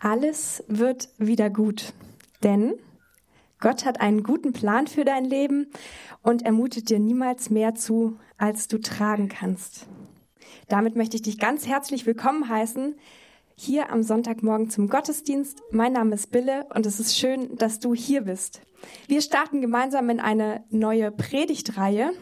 Alles 0.00 0.62
wird 0.68 1.08
wieder 1.18 1.50
gut, 1.50 1.92
denn 2.44 2.74
Gott 3.58 3.84
hat 3.84 4.00
einen 4.00 4.22
guten 4.22 4.52
Plan 4.52 4.86
für 4.86 5.04
dein 5.04 5.24
Leben 5.24 5.66
und 6.22 6.42
er 6.42 6.52
mutet 6.52 6.88
dir 6.88 7.00
niemals 7.00 7.50
mehr 7.50 7.74
zu, 7.74 8.16
als 8.36 8.68
du 8.68 8.78
tragen 8.78 9.28
kannst. 9.28 9.86
Damit 10.68 10.94
möchte 10.94 11.16
ich 11.16 11.22
dich 11.22 11.38
ganz 11.38 11.66
herzlich 11.66 12.06
willkommen 12.06 12.48
heißen 12.48 12.94
hier 13.56 13.90
am 13.90 14.04
Sonntagmorgen 14.04 14.70
zum 14.70 14.88
Gottesdienst. 14.88 15.60
Mein 15.72 15.94
Name 15.94 16.14
ist 16.14 16.30
Bille 16.30 16.66
und 16.72 16.86
es 16.86 17.00
ist 17.00 17.18
schön, 17.18 17.56
dass 17.56 17.80
du 17.80 17.92
hier 17.92 18.20
bist. 18.20 18.60
Wir 19.08 19.20
starten 19.20 19.60
gemeinsam 19.60 20.08
in 20.10 20.20
eine 20.20 20.62
neue 20.70 21.10
Predigtreihe 21.10 22.12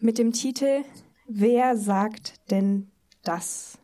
mit 0.00 0.18
dem 0.18 0.32
Titel 0.32 0.82
Wer 1.28 1.76
sagt 1.76 2.50
denn 2.50 2.90
das? 3.22 3.78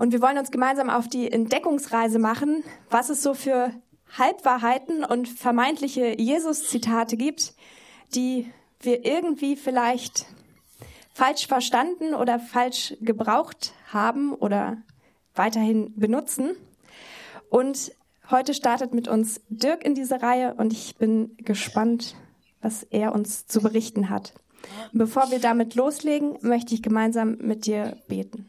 Und 0.00 0.12
wir 0.12 0.22
wollen 0.22 0.38
uns 0.38 0.50
gemeinsam 0.50 0.88
auf 0.88 1.08
die 1.08 1.30
Entdeckungsreise 1.30 2.18
machen, 2.18 2.64
was 2.88 3.10
es 3.10 3.22
so 3.22 3.34
für 3.34 3.70
Halbwahrheiten 4.16 5.04
und 5.04 5.28
vermeintliche 5.28 6.18
Jesus-Zitate 6.18 7.18
gibt, 7.18 7.52
die 8.14 8.50
wir 8.80 9.04
irgendwie 9.04 9.56
vielleicht 9.56 10.24
falsch 11.12 11.46
verstanden 11.46 12.14
oder 12.14 12.38
falsch 12.38 12.96
gebraucht 13.02 13.74
haben 13.92 14.32
oder 14.32 14.78
weiterhin 15.34 15.92
benutzen. 15.96 16.56
Und 17.50 17.92
heute 18.30 18.54
startet 18.54 18.94
mit 18.94 19.06
uns 19.06 19.42
Dirk 19.50 19.84
in 19.84 19.94
diese 19.94 20.22
Reihe 20.22 20.54
und 20.54 20.72
ich 20.72 20.96
bin 20.96 21.36
gespannt, 21.36 22.16
was 22.62 22.84
er 22.84 23.14
uns 23.14 23.46
zu 23.46 23.60
berichten 23.60 24.08
hat. 24.08 24.32
bevor 24.94 25.30
wir 25.30 25.40
damit 25.40 25.74
loslegen, 25.74 26.38
möchte 26.40 26.72
ich 26.72 26.82
gemeinsam 26.82 27.36
mit 27.42 27.66
dir 27.66 27.98
beten. 28.08 28.48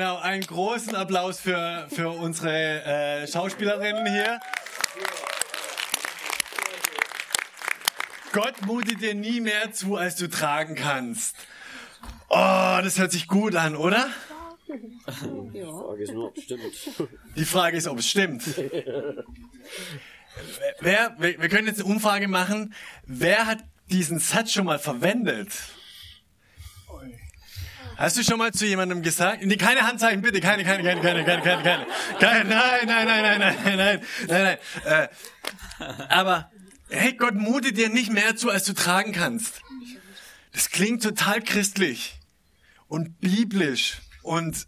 Genau, 0.00 0.16
einen 0.16 0.46
großen 0.46 0.94
Applaus 0.94 1.40
für, 1.40 1.86
für 1.90 2.08
unsere 2.08 2.82
äh, 2.84 3.26
Schauspielerinnen 3.26 4.06
hier. 4.06 4.40
Gott 8.32 8.64
mutet 8.64 9.02
dir 9.02 9.14
nie 9.14 9.42
mehr 9.42 9.72
zu, 9.72 9.96
als 9.96 10.16
du 10.16 10.30
tragen 10.30 10.74
kannst. 10.74 11.36
Oh, 12.30 12.78
das 12.82 12.98
hört 12.98 13.12
sich 13.12 13.28
gut 13.28 13.54
an, 13.56 13.76
oder? 13.76 14.08
Die 14.66 15.60
Frage 15.60 16.02
ist 16.02 16.14
nur, 16.14 16.28
ob 16.28 16.38
es 16.38 16.44
stimmt. 16.44 16.74
Die 17.36 17.44
Frage 17.44 17.76
ist, 17.76 17.86
ob 17.86 17.98
es 17.98 18.08
stimmt. 18.08 18.42
Wer, 20.80 21.14
wir 21.18 21.48
können 21.50 21.66
jetzt 21.66 21.82
eine 21.82 21.92
Umfrage 21.92 22.26
machen. 22.26 22.72
Wer 23.04 23.44
hat 23.44 23.58
diesen 23.90 24.18
Satz 24.18 24.50
schon 24.52 24.64
mal 24.64 24.78
verwendet? 24.78 25.50
Hast 28.00 28.16
du 28.16 28.24
schon 28.24 28.38
mal 28.38 28.50
zu 28.50 28.64
jemandem 28.64 29.02
gesagt? 29.02 29.44
Nee, 29.44 29.58
keine 29.58 29.86
Handzeichen, 29.86 30.22
bitte, 30.22 30.40
keine, 30.40 30.64
keine, 30.64 30.82
keine, 30.82 31.02
keine, 31.02 31.22
keine, 31.22 31.42
keine, 31.42 31.62
keine. 31.62 31.86
keine 32.18 32.48
nein, 32.48 32.86
nein, 32.86 33.06
nein, 33.06 33.22
nein, 33.22 33.40
nein, 33.40 33.76
nein, 33.76 34.00
nein, 34.26 34.42
nein. 34.42 34.58
Äh, 34.86 35.08
aber 36.08 36.50
hey, 36.88 37.12
Gott 37.12 37.34
mutet 37.34 37.76
dir 37.76 37.90
nicht 37.90 38.10
mehr 38.10 38.36
zu, 38.36 38.48
als 38.48 38.64
du 38.64 38.72
tragen 38.72 39.12
kannst. 39.12 39.60
Das 40.54 40.70
klingt 40.70 41.02
total 41.02 41.42
christlich 41.42 42.18
und 42.88 43.20
biblisch 43.20 43.98
und 44.22 44.66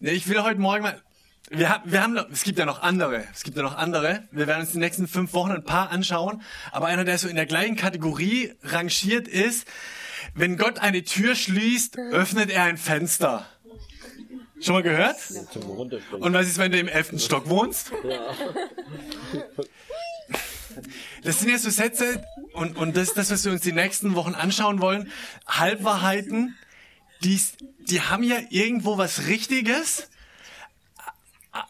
ich 0.00 0.26
will 0.26 0.42
heute 0.42 0.58
Morgen 0.58 0.82
mal, 0.82 1.00
wir 1.48 1.68
haben, 1.68 1.92
wir 1.92 2.02
haben, 2.02 2.16
es 2.32 2.42
gibt 2.42 2.58
ja 2.58 2.64
noch 2.64 2.82
andere, 2.82 3.24
es 3.32 3.44
gibt 3.44 3.56
ja 3.56 3.62
noch 3.62 3.76
andere. 3.76 4.26
Wir 4.32 4.48
werden 4.48 4.62
uns 4.62 4.72
die 4.72 4.78
nächsten 4.78 5.06
fünf 5.06 5.32
Wochen 5.32 5.52
ein 5.52 5.64
paar 5.64 5.90
anschauen. 5.90 6.42
Aber 6.72 6.86
einer, 6.86 7.04
der 7.04 7.18
so 7.18 7.28
in 7.28 7.36
der 7.36 7.46
gleichen 7.46 7.76
Kategorie 7.76 8.52
rangiert 8.64 9.28
ist, 9.28 9.68
wenn 10.34 10.56
Gott 10.56 10.78
eine 10.78 11.02
Tür 11.04 11.34
schließt, 11.34 11.98
öffnet 11.98 12.50
er 12.50 12.64
ein 12.64 12.76
Fenster. 12.76 13.46
Schon 14.60 14.74
mal 14.74 14.82
gehört? 14.82 15.16
Und 16.20 16.32
was 16.32 16.46
ist, 16.46 16.58
wenn 16.58 16.70
du 16.70 16.78
im 16.78 16.88
elften 16.88 17.18
Stock 17.18 17.48
wohnst? 17.48 17.92
Das 21.22 21.40
sind 21.40 21.50
ja 21.50 21.58
so 21.58 21.70
Sätze, 21.70 22.24
und, 22.54 22.76
und 22.76 22.96
das 22.96 23.08
ist 23.08 23.18
das, 23.18 23.30
was 23.30 23.44
wir 23.44 23.52
uns 23.52 23.62
die 23.62 23.72
nächsten 23.72 24.14
Wochen 24.14 24.34
anschauen 24.34 24.80
wollen. 24.80 25.10
Halbwahrheiten, 25.46 26.56
die, 27.22 27.40
die 27.88 28.00
haben 28.00 28.22
ja 28.22 28.38
irgendwo 28.50 28.98
was 28.98 29.26
Richtiges, 29.26 30.08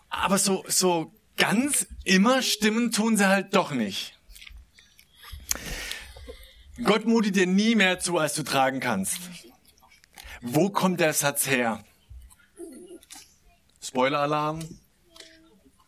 aber 0.09 0.39
so, 0.39 0.65
so 0.69 1.13
ganz 1.37 1.87
immer 2.05 2.43
stimmen 2.43 2.93
tun 2.93 3.17
sie 3.17 3.27
halt 3.27 3.55
doch 3.55 3.73
nicht. 3.73 4.19
Gott 6.85 7.05
mutet 7.07 7.37
dir 7.37 7.47
nie 7.47 7.75
mehr 7.75 8.01
zu, 8.01 8.19
als 8.19 8.35
du 8.35 8.43
tragen 8.43 8.81
kannst. 8.81 9.19
Wo 10.41 10.71
kommt 10.71 11.01
der 11.01 11.13
Satz 11.13 11.47
her? 11.47 11.85
Spoiler-Alarm? 13.81 14.61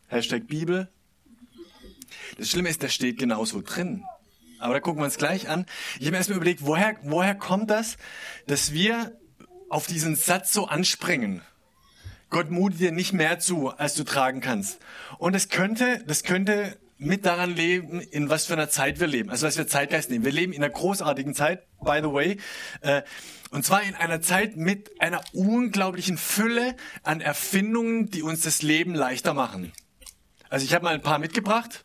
Hashtag 0.08 0.46
Bibel? 0.46 0.88
Das 2.38 2.50
Schlimme 2.50 2.68
ist, 2.68 2.82
der 2.82 2.88
steht 2.88 3.18
genauso 3.18 3.60
drin. 3.62 4.04
Aber 4.60 4.74
da 4.74 4.80
gucken 4.80 5.00
wir 5.00 5.06
uns 5.06 5.18
gleich 5.18 5.48
an. 5.48 5.66
Ich 5.96 6.02
habe 6.02 6.12
mir 6.12 6.18
erstmal 6.18 6.36
überlegt, 6.36 6.64
woher, 6.64 6.96
woher 7.02 7.34
kommt 7.34 7.70
das, 7.70 7.96
dass 8.46 8.72
wir 8.72 9.18
auf 9.68 9.86
diesen 9.86 10.16
Satz 10.16 10.52
so 10.52 10.66
anspringen? 10.66 11.42
Gott 12.30 12.50
mutet 12.50 12.80
dir 12.80 12.92
nicht 12.92 13.12
mehr 13.12 13.38
zu, 13.38 13.70
als 13.70 13.94
du 13.94 14.04
tragen 14.04 14.40
kannst. 14.40 14.78
Und 15.18 15.34
das 15.34 15.48
könnte, 15.48 16.02
das 16.06 16.22
könnte 16.22 16.78
mit 16.98 17.26
daran 17.26 17.54
leben, 17.54 18.00
in 18.00 18.30
was 18.30 18.46
für 18.46 18.52
einer 18.54 18.68
Zeit 18.68 19.00
wir 19.00 19.06
leben. 19.06 19.30
Also 19.30 19.46
was 19.46 19.56
wir 19.56 19.66
Zeitgeist 19.66 20.10
nehmen. 20.10 20.24
Wir 20.24 20.32
leben 20.32 20.52
in 20.52 20.62
einer 20.62 20.72
großartigen 20.72 21.34
Zeit, 21.34 21.66
by 21.80 22.00
the 22.02 22.12
way. 22.12 22.38
Äh, 22.80 23.02
und 23.50 23.64
zwar 23.64 23.82
in 23.82 23.94
einer 23.94 24.20
Zeit 24.20 24.56
mit 24.56 25.00
einer 25.00 25.20
unglaublichen 25.32 26.18
Fülle 26.18 26.76
an 27.02 27.20
Erfindungen, 27.20 28.10
die 28.10 28.22
uns 28.22 28.42
das 28.42 28.62
Leben 28.62 28.94
leichter 28.94 29.34
machen. 29.34 29.72
Also 30.48 30.64
ich 30.64 30.74
habe 30.74 30.84
mal 30.84 30.94
ein 30.94 31.02
paar 31.02 31.18
mitgebracht. 31.18 31.83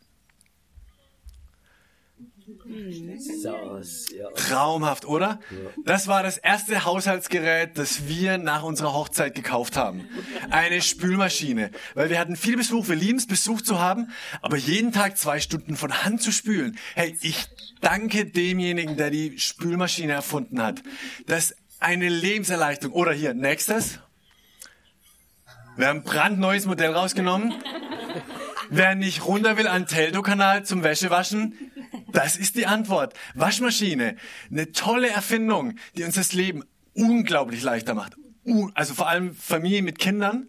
Ja. 4.16 4.30
Traumhaft, 4.34 5.04
oder? 5.04 5.40
Das 5.84 6.06
war 6.06 6.22
das 6.22 6.38
erste 6.38 6.84
Haushaltsgerät, 6.84 7.76
das 7.76 8.06
wir 8.06 8.38
nach 8.38 8.62
unserer 8.62 8.92
Hochzeit 8.92 9.34
gekauft 9.34 9.76
haben. 9.76 10.08
Eine 10.50 10.80
Spülmaschine. 10.80 11.70
Weil 11.94 12.10
wir 12.10 12.18
hatten 12.18 12.36
viel 12.36 12.56
Besuch, 12.56 12.88
wir 12.88 12.96
lieben 12.96 13.18
es, 13.18 13.26
Besuch 13.26 13.60
zu 13.60 13.80
haben, 13.80 14.10
aber 14.42 14.56
jeden 14.56 14.92
Tag 14.92 15.18
zwei 15.18 15.40
Stunden 15.40 15.76
von 15.76 16.04
Hand 16.04 16.22
zu 16.22 16.32
spülen. 16.32 16.78
Hey, 16.94 17.16
ich 17.20 17.46
danke 17.80 18.26
demjenigen, 18.26 18.96
der 18.96 19.10
die 19.10 19.38
Spülmaschine 19.38 20.12
erfunden 20.12 20.62
hat. 20.62 20.82
Das 21.26 21.50
ist 21.50 21.56
eine 21.80 22.08
Lebenserleichterung. 22.08 22.94
Oder 22.94 23.12
hier, 23.12 23.34
nächstes. 23.34 23.98
Wir 25.76 25.88
haben 25.88 26.00
ein 26.00 26.04
brandneues 26.04 26.66
Modell 26.66 26.92
rausgenommen. 26.92 27.54
Wer 28.68 28.94
nicht 28.94 29.24
runter 29.24 29.56
will 29.56 29.66
an 29.66 29.86
Teldo-Kanal 29.86 30.64
zum 30.64 30.84
Wäschewaschen, 30.84 31.72
das 32.12 32.36
ist 32.36 32.56
die 32.56 32.66
Antwort. 32.66 33.14
Waschmaschine, 33.34 34.16
eine 34.50 34.72
tolle 34.72 35.08
Erfindung, 35.08 35.74
die 35.96 36.04
uns 36.04 36.14
das 36.14 36.32
Leben 36.32 36.64
unglaublich 36.94 37.62
leichter 37.62 37.94
macht. 37.94 38.16
Also 38.74 38.94
vor 38.94 39.08
allem 39.08 39.34
Familie 39.34 39.82
mit 39.82 39.98
Kindern. 39.98 40.48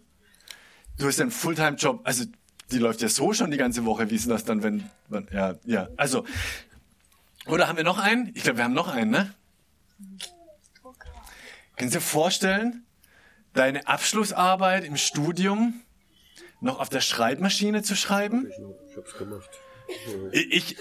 Du 0.98 1.06
hast 1.06 1.20
einen 1.20 1.30
Fulltime-Job, 1.30 2.00
also 2.04 2.24
die 2.70 2.78
läuft 2.78 3.02
ja 3.02 3.08
so 3.08 3.32
schon 3.32 3.50
die 3.50 3.56
ganze 3.56 3.84
Woche. 3.84 4.10
Wie 4.10 4.14
ist 4.14 4.28
das 4.28 4.44
dann, 4.44 4.62
wenn 4.62 4.88
man, 5.08 5.28
ja, 5.32 5.56
ja, 5.64 5.88
also. 5.96 6.24
Oder 7.46 7.68
haben 7.68 7.76
wir 7.76 7.84
noch 7.84 7.98
einen? 7.98 8.30
Ich 8.34 8.44
glaube, 8.44 8.58
wir 8.58 8.64
haben 8.64 8.74
noch 8.74 8.88
einen, 8.88 9.10
ne? 9.10 9.34
Können 11.76 11.90
Sie 11.90 11.98
sich 11.98 12.04
vorstellen, 12.04 12.84
deine 13.52 13.86
Abschlussarbeit 13.86 14.84
im 14.84 14.96
Studium 14.96 15.80
noch 16.60 16.78
auf 16.78 16.88
der 16.88 17.00
Schreibmaschine 17.00 17.82
zu 17.82 17.96
schreiben? 17.96 18.50
Ich 18.88 18.96
hab's 18.96 19.16
gemacht. 19.16 19.50
Ich, 20.30 20.52
ich, 20.52 20.76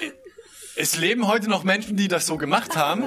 es 0.75 0.97
leben 0.97 1.27
heute 1.27 1.49
noch 1.49 1.63
Menschen, 1.63 1.97
die 1.97 2.07
das 2.07 2.25
so 2.25 2.37
gemacht 2.37 2.75
haben. 2.75 3.03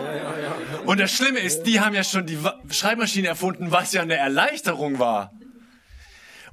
Und 0.86 1.00
das 1.00 1.12
Schlimme 1.12 1.40
ist, 1.40 1.64
die 1.64 1.80
haben 1.80 1.94
ja 1.94 2.04
schon 2.04 2.26
die 2.26 2.38
Schreibmaschine 2.70 3.28
erfunden, 3.28 3.70
was 3.70 3.92
ja 3.92 4.02
eine 4.02 4.16
Erleichterung 4.16 4.98
war. 4.98 5.32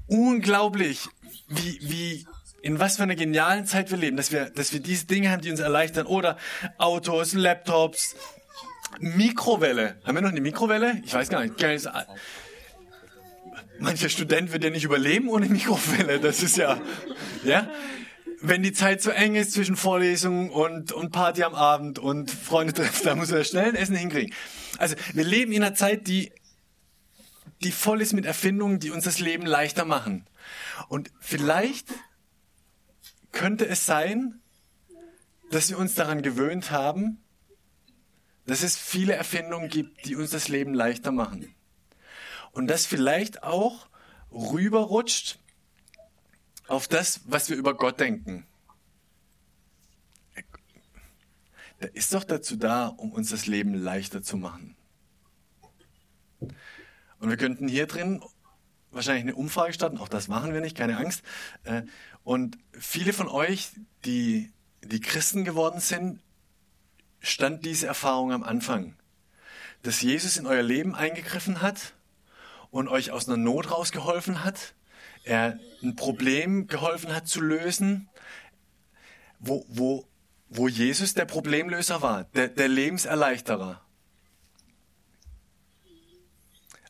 Unglaublich, 0.08 1.08
wie, 1.48 1.80
wie, 1.82 2.26
in 2.62 2.80
was 2.80 2.98
für 2.98 3.04
einer 3.04 3.16
genialen 3.16 3.66
Zeit 3.66 3.92
wir 3.92 3.98
leben, 3.98 4.18
dass 4.18 4.32
wir, 4.32 4.50
dass 4.50 4.74
wir 4.74 4.80
diese 4.80 5.06
Dinge 5.06 5.32
haben, 5.32 5.42
die 5.42 5.52
uns 5.52 5.60
erleichtern. 5.60 6.06
Oder 6.06 6.38
Autos, 6.78 7.34
Laptops, 7.34 8.16
Mikrowelle. 9.00 10.00
Haben 10.04 10.16
wir 10.16 10.22
noch 10.22 10.30
eine 10.30 10.42
Mikrowelle? 10.42 11.02
Ich 11.06 11.14
weiß 11.14 11.30
gar 11.30 11.42
nicht. 11.44 11.58
Gar 11.58 11.70
nicht. 11.70 11.90
Mancher 13.80 14.10
Student 14.10 14.52
wird 14.52 14.64
ja 14.64 14.70
nicht 14.70 14.84
überleben 14.84 15.30
ohne 15.30 15.48
Mikrowelle. 15.48 16.20
Das 16.20 16.44
ist 16.44 16.58
ja, 16.58 16.80
ja. 17.44 17.68
Wenn 18.44 18.64
die 18.64 18.74
Zeit 18.74 19.02
zu 19.02 19.12
eng 19.12 19.36
ist 19.36 19.54
zwischen 19.54 19.76
Vorlesungen 19.76 20.50
und, 20.50 20.92
und 20.92 21.12
Party 21.12 21.44
am 21.44 21.54
Abend 21.54 22.00
und 22.00 22.32
Freunde 22.32 22.74
treffen, 22.74 23.06
da 23.06 23.16
muss 23.16 23.30
er 23.30 23.44
schnell 23.44 23.70
ein 23.70 23.76
Essen 23.76 23.96
hinkriegen. 23.96 24.34
Also, 24.78 24.96
wir 25.14 25.24
leben 25.24 25.52
in 25.52 25.64
einer 25.64 25.76
Zeit, 25.76 26.08
die, 26.08 26.32
die 27.62 27.72
voll 27.72 28.02
ist 28.02 28.14
mit 28.14 28.26
Erfindungen, 28.26 28.80
die 28.80 28.90
uns 28.90 29.04
das 29.04 29.20
Leben 29.20 29.46
leichter 29.46 29.86
machen. 29.86 30.26
Und 30.90 31.12
vielleicht 31.20 31.88
könnte 33.32 33.68
es 33.68 33.86
sein, 33.86 34.42
dass 35.52 35.70
wir 35.70 35.78
uns 35.78 35.94
daran 35.94 36.22
gewöhnt 36.22 36.72
haben, 36.72 37.22
dass 38.48 38.64
es 38.64 38.76
viele 38.76 39.14
Erfindungen 39.14 39.70
gibt, 39.70 40.06
die 40.06 40.16
uns 40.16 40.32
das 40.32 40.48
Leben 40.48 40.74
leichter 40.74 41.12
machen. 41.12 41.54
Und 42.52 42.68
das 42.68 42.86
vielleicht 42.86 43.44
auch 43.44 43.88
rüberrutscht 44.32 45.41
auf 46.72 46.88
das, 46.88 47.22
was 47.26 47.50
wir 47.50 47.58
über 47.58 47.76
Gott 47.76 48.00
denken. 48.00 48.48
Der 51.82 51.96
ist 51.96 52.14
doch 52.14 52.24
dazu 52.24 52.56
da, 52.56 52.88
um 52.88 53.12
uns 53.12 53.32
das 53.32 53.46
Leben 53.46 53.74
leichter 53.74 54.22
zu 54.22 54.38
machen. 54.38 54.78
Und 56.40 57.30
wir 57.30 57.38
könnten 57.38 57.68
hier 57.68 57.88
drin 57.88 58.24
wahrscheinlich 58.92 59.24
eine 59.24 59.36
Umfrage 59.36 59.74
starten, 59.74 59.98
auch 59.98 60.08
das 60.08 60.28
machen 60.28 60.54
wir 60.54 60.62
nicht, 60.62 60.78
keine 60.78 60.98
Angst. 60.98 61.24
Äh, 61.64 61.84
Und 62.24 62.58
viele 62.72 63.14
von 63.14 63.28
euch, 63.28 63.72
die, 64.06 64.52
die 64.82 65.02
Christen 65.02 65.44
geworden 65.44 65.80
sind, 65.80 66.22
stand 67.20 67.66
diese 67.66 67.88
Erfahrung 67.88 68.32
am 68.32 68.44
Anfang. 68.44 68.96
Dass 69.84 70.02
Jesus 70.02 70.38
in 70.38 70.46
euer 70.46 70.64
Leben 70.64 70.96
eingegriffen 70.96 71.62
hat 71.62 71.94
und 72.70 72.88
euch 72.88 73.12
aus 73.12 73.28
einer 73.28 73.38
Not 73.38 73.72
rausgeholfen 73.72 74.44
hat, 74.44 74.74
er 75.24 75.60
ein 75.82 75.96
Problem 75.96 76.68
geholfen 76.68 77.14
hat 77.14 77.28
zu 77.28 77.42
lösen, 77.42 78.10
wo, 79.40 79.66
wo, 79.68 80.08
wo 80.50 80.68
Jesus 80.68 81.14
der 81.14 81.26
Problemlöser 81.26 82.02
war, 82.02 82.26
der, 82.36 82.48
der 82.48 82.68
Lebenserleichterer. 82.68 83.82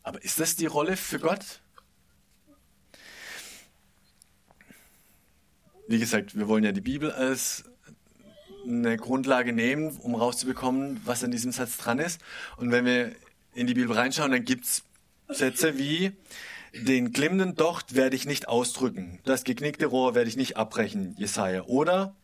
Aber 0.04 0.24
ist 0.24 0.40
das 0.40 0.56
die 0.56 0.66
Rolle 0.66 0.98
für 0.98 1.20
Gott? 1.20 1.62
Wie 5.88 6.00
gesagt, 6.00 6.38
wir 6.38 6.48
wollen 6.48 6.64
ja 6.64 6.72
die 6.72 6.82
Bibel 6.82 7.12
als 7.12 7.66
eine 8.66 8.98
Grundlage 8.98 9.54
nehmen, 9.54 9.98
um 9.98 10.16
rauszubekommen, 10.16 11.02
was 11.06 11.24
an 11.24 11.32
diesem 11.32 11.52
Satz 11.52 11.78
dran 11.78 12.00
ist. 12.00 12.22
Und 12.58 12.72
wenn 12.72 12.86
wir 12.86 13.16
in 13.54 13.68
die 13.68 13.74
Bibel 13.74 13.96
reinschauen, 13.96 14.32
dann 14.32 14.46
gibt's 14.46 14.84
Sätze 15.28 15.78
wie, 15.78 16.14
den 16.74 17.12
glimmenden 17.12 17.56
Docht 17.56 17.96
werde 17.96 18.16
ich 18.16 18.26
nicht 18.26 18.48
ausdrücken, 18.48 19.20
das 19.26 19.44
geknickte 19.44 19.88
Rohr 19.88 20.16
werde 20.16 20.30
ich 20.30 20.38
nicht 20.38 20.58
abbrechen, 20.58 21.16
Jesaja. 21.18 21.64
Oder, 21.64 22.16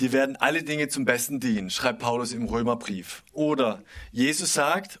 die 0.00 0.12
werden 0.12 0.36
alle 0.36 0.62
Dinge 0.62 0.88
zum 0.88 1.04
Besten 1.04 1.40
dienen, 1.40 1.70
schreibt 1.70 2.00
Paulus 2.00 2.32
im 2.32 2.44
Römerbrief. 2.44 3.24
Oder, 3.32 3.82
Jesus 4.12 4.52
sagt, 4.54 5.00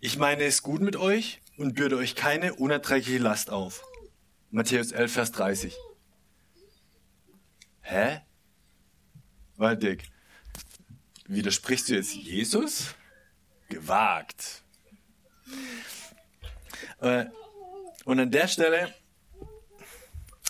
ich 0.00 0.18
meine 0.18 0.44
es 0.44 0.62
gut 0.62 0.80
mit 0.80 0.96
euch 0.96 1.40
und 1.56 1.74
bürde 1.74 1.96
euch 1.96 2.14
keine 2.14 2.54
unerträgliche 2.54 3.18
Last 3.18 3.50
auf. 3.50 3.82
Matthäus 4.50 4.92
11, 4.92 5.12
Vers 5.12 5.32
30. 5.32 5.74
Hä? 7.82 8.20
Weil 9.56 9.76
Dick, 9.76 10.04
widersprichst 11.26 11.88
du 11.88 11.94
jetzt 11.94 12.14
Jesus? 12.14 12.94
Gewagt. 13.68 14.62
Äh, 17.00 17.26
Und 18.04 18.18
an 18.18 18.30
der 18.30 18.48
Stelle, 18.48 18.92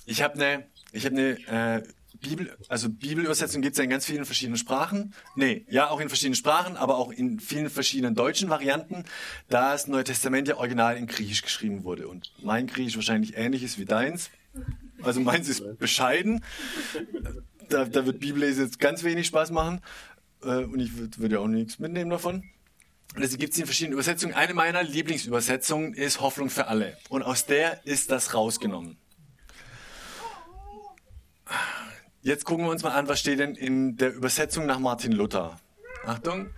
ich 0.07 0.23
habe 0.23 0.35
eine, 0.35 0.67
ich 0.93 1.05
habe 1.05 1.17
eine 1.17 1.79
äh, 1.79 1.83
Bibel, 2.21 2.57
also 2.69 2.89
Bibelübersetzung 2.89 3.63
gibt 3.63 3.75
es 3.75 3.79
ja 3.79 3.85
in 3.85 3.91
ganz 3.91 4.07
vielen 4.07 4.25
verschiedenen 4.25 4.57
Sprachen. 4.57 5.13
Nee, 5.35 5.67
ja 5.69 5.91
auch 5.91 6.01
in 6.01 6.09
verschiedenen 6.09 6.37
Sprachen, 6.37 6.77
aber 6.77 6.97
auch 6.97 7.11
in 7.11 7.41
vielen 7.41 7.69
verschiedenen 7.69 8.15
deutschen 8.15 8.49
Varianten, 8.49 9.05
da 9.49 9.73
das 9.73 9.89
Neue 9.89 10.05
Testament 10.05 10.49
ja 10.49 10.57
original 10.57 10.97
in 10.97 11.07
Griechisch 11.07 11.43
geschrieben 11.43 11.85
wurde 11.85 12.09
und 12.09 12.33
mein 12.43 12.67
Griechisch 12.69 12.97
wahrscheinlich 12.97 13.37
ähnlich 13.37 13.63
ist 13.65 13.79
wie 13.79 13.85
deins. 13.85 14.31
Also 15.03 15.21
meins 15.21 15.49
ist 15.49 15.79
bescheiden. 15.79 16.45
Da, 17.69 17.85
da 17.87 18.07
wird 18.07 18.21
Bibellesen 18.21 18.65
jetzt 18.67 18.79
ganz 18.79 19.03
wenig 19.03 19.27
Spaß 19.27 19.51
machen. 19.51 19.81
Äh, 20.43 20.65
und 20.65 20.79
ich 20.79 20.97
würde 20.97 21.19
würd 21.19 21.33
ja 21.33 21.39
auch 21.41 21.49
nichts 21.49 21.79
mitnehmen 21.79 22.11
davon. 22.11 22.45
Und 23.15 23.23
es 23.23 23.37
gibt 23.37 23.53
es 23.53 23.59
in 23.59 23.67
verschiedenen 23.67 23.95
Übersetzungen. 23.95 24.35
Eine 24.35 24.55
meiner 24.55 24.83
Lieblingsübersetzungen 24.83 25.95
ist 25.95 26.21
Hoffnung 26.21 26.49
für 26.49 26.67
alle. 26.69 26.97
Und 27.09 27.23
aus 27.23 27.45
der 27.47 27.85
ist 27.87 28.11
das 28.11 28.35
rausgenommen. 28.35 28.97
Jetzt 32.23 32.45
gucken 32.45 32.65
wir 32.65 32.71
uns 32.71 32.83
mal 32.83 32.93
an, 32.93 33.09
was 33.09 33.21
steht 33.21 33.41
denn 33.41 33.55
in 33.55 33.97
der 33.97 34.15
Übersetzung 34.15 34.65
nach 34.65 34.79
Martin 34.79 35.13
Luther. 35.13 35.61
Achtung. 36.07 36.51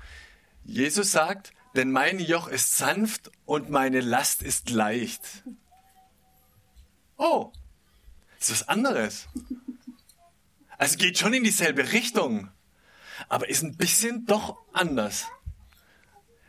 Jesus 0.62 1.10
sagt, 1.10 1.52
denn 1.74 1.90
mein 1.90 2.20
Joch 2.20 2.48
ist 2.48 2.76
sanft 2.76 3.30
und 3.44 3.70
meine 3.70 4.00
Last 4.00 4.42
ist 4.42 4.70
leicht. 4.70 5.22
Oh, 7.16 7.50
ist 8.38 8.50
was 8.50 8.68
anderes. 8.68 9.26
Also 10.78 10.96
geht 10.98 11.18
schon 11.18 11.34
in 11.34 11.44
dieselbe 11.44 11.92
Richtung, 11.92 12.50
aber 13.28 13.48
ist 13.48 13.62
ein 13.62 13.76
bisschen 13.76 14.26
doch 14.26 14.56
anders. 14.72 15.26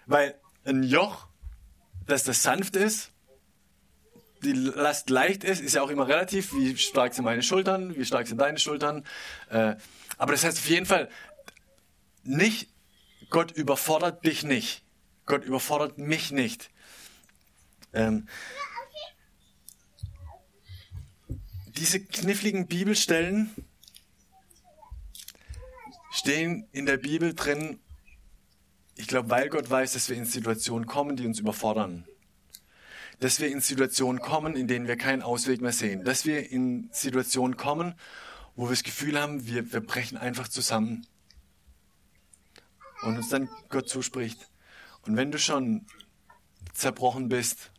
Weil 0.06 0.40
ein 0.66 0.84
Joch, 0.84 1.28
dass 2.06 2.24
das 2.24 2.44
sanft 2.44 2.76
ist, 2.76 3.12
die 4.44 4.54
Last 4.54 5.10
leicht 5.10 5.44
ist, 5.44 5.62
ist 5.62 5.74
ja 5.74 5.82
auch 5.82 5.90
immer 5.90 6.08
relativ. 6.08 6.54
Wie 6.54 6.78
stark 6.78 7.14
sind 7.14 7.26
meine 7.26 7.42
Schultern, 7.42 7.96
wie 7.96 8.06
stark 8.06 8.28
sind 8.28 8.40
deine 8.40 8.60
Schultern. 8.60 9.04
Äh, 9.50 9.76
aber 10.18 10.32
das 10.34 10.44
heißt 10.44 10.58
auf 10.58 10.70
jeden 10.70 10.86
Fall 10.86 11.10
nicht, 12.24 12.70
Gott 13.30 13.52
überfordert 13.52 14.26
dich 14.26 14.44
nicht. 14.44 14.84
Gott 15.26 15.44
überfordert 15.44 15.98
mich 15.98 16.32
nicht. 16.32 16.70
Ähm, 17.94 18.28
diese 21.78 22.00
kniffligen 22.00 22.68
Bibelstellen 22.68 23.50
stehen 26.12 26.68
in 26.72 26.86
der 26.86 26.98
Bibel 26.98 27.34
drin, 27.34 27.80
ich 28.96 29.08
glaube, 29.08 29.30
weil 29.30 29.50
Gott 29.50 29.70
weiß, 29.70 29.94
dass 29.94 30.10
wir 30.10 30.16
in 30.16 30.26
Situationen 30.26 30.88
kommen, 30.88 31.16
die 31.18 31.26
uns 31.26 31.40
überfordern. 31.40 32.06
Dass 33.20 33.40
wir 33.40 33.50
in 33.50 33.62
Situationen 33.62 34.22
kommen, 34.22 34.56
in 34.56 34.68
denen 34.68 34.88
wir 34.88 34.98
keinen 34.98 35.22
Ausweg 35.22 35.62
mehr 35.62 35.74
sehen. 35.74 36.04
Dass 36.04 36.26
wir 36.26 36.50
in 36.50 36.90
Situationen 36.92 37.58
kommen, 37.58 37.96
wo 38.56 38.66
wir 38.66 38.72
das 38.72 38.84
Gefühl 38.84 39.20
haben, 39.20 39.46
wir, 39.48 39.72
wir 39.72 39.82
brechen 39.82 40.18
einfach 40.18 40.48
zusammen. 40.48 41.06
und 43.04 43.18
uns 43.18 43.30
dann 43.30 43.50
Gott 43.70 43.90
zuspricht. 43.90 44.50
Und 45.04 45.16
wenn 45.16 45.32
du 45.32 45.38
schon 45.38 45.86
zerbrochen 46.74 47.30
bist, 47.30 47.72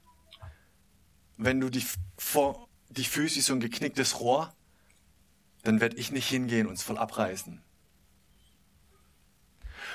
wenn 1.36 1.60
du 1.60 1.70
dich, 1.70 1.86
vor, 2.16 2.68
dich 2.90 3.08
fühlst 3.08 3.36
wie 3.36 3.40
so 3.40 3.52
ein 3.52 3.60
geknicktes 3.60 4.20
Rohr, 4.20 4.54
dann 5.64 5.80
werde 5.80 5.96
ich 5.96 6.12
nicht 6.12 6.28
hingehen 6.28 6.66
und 6.66 6.74
es 6.74 6.82
voll 6.82 6.98
abreißen. 6.98 7.60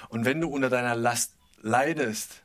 Und 0.10 0.26
wenn 0.26 0.42
du 0.42 0.50
unter 0.50 0.70
deiner 0.70 0.96
Last 0.96 1.34
leidest, 1.62 2.44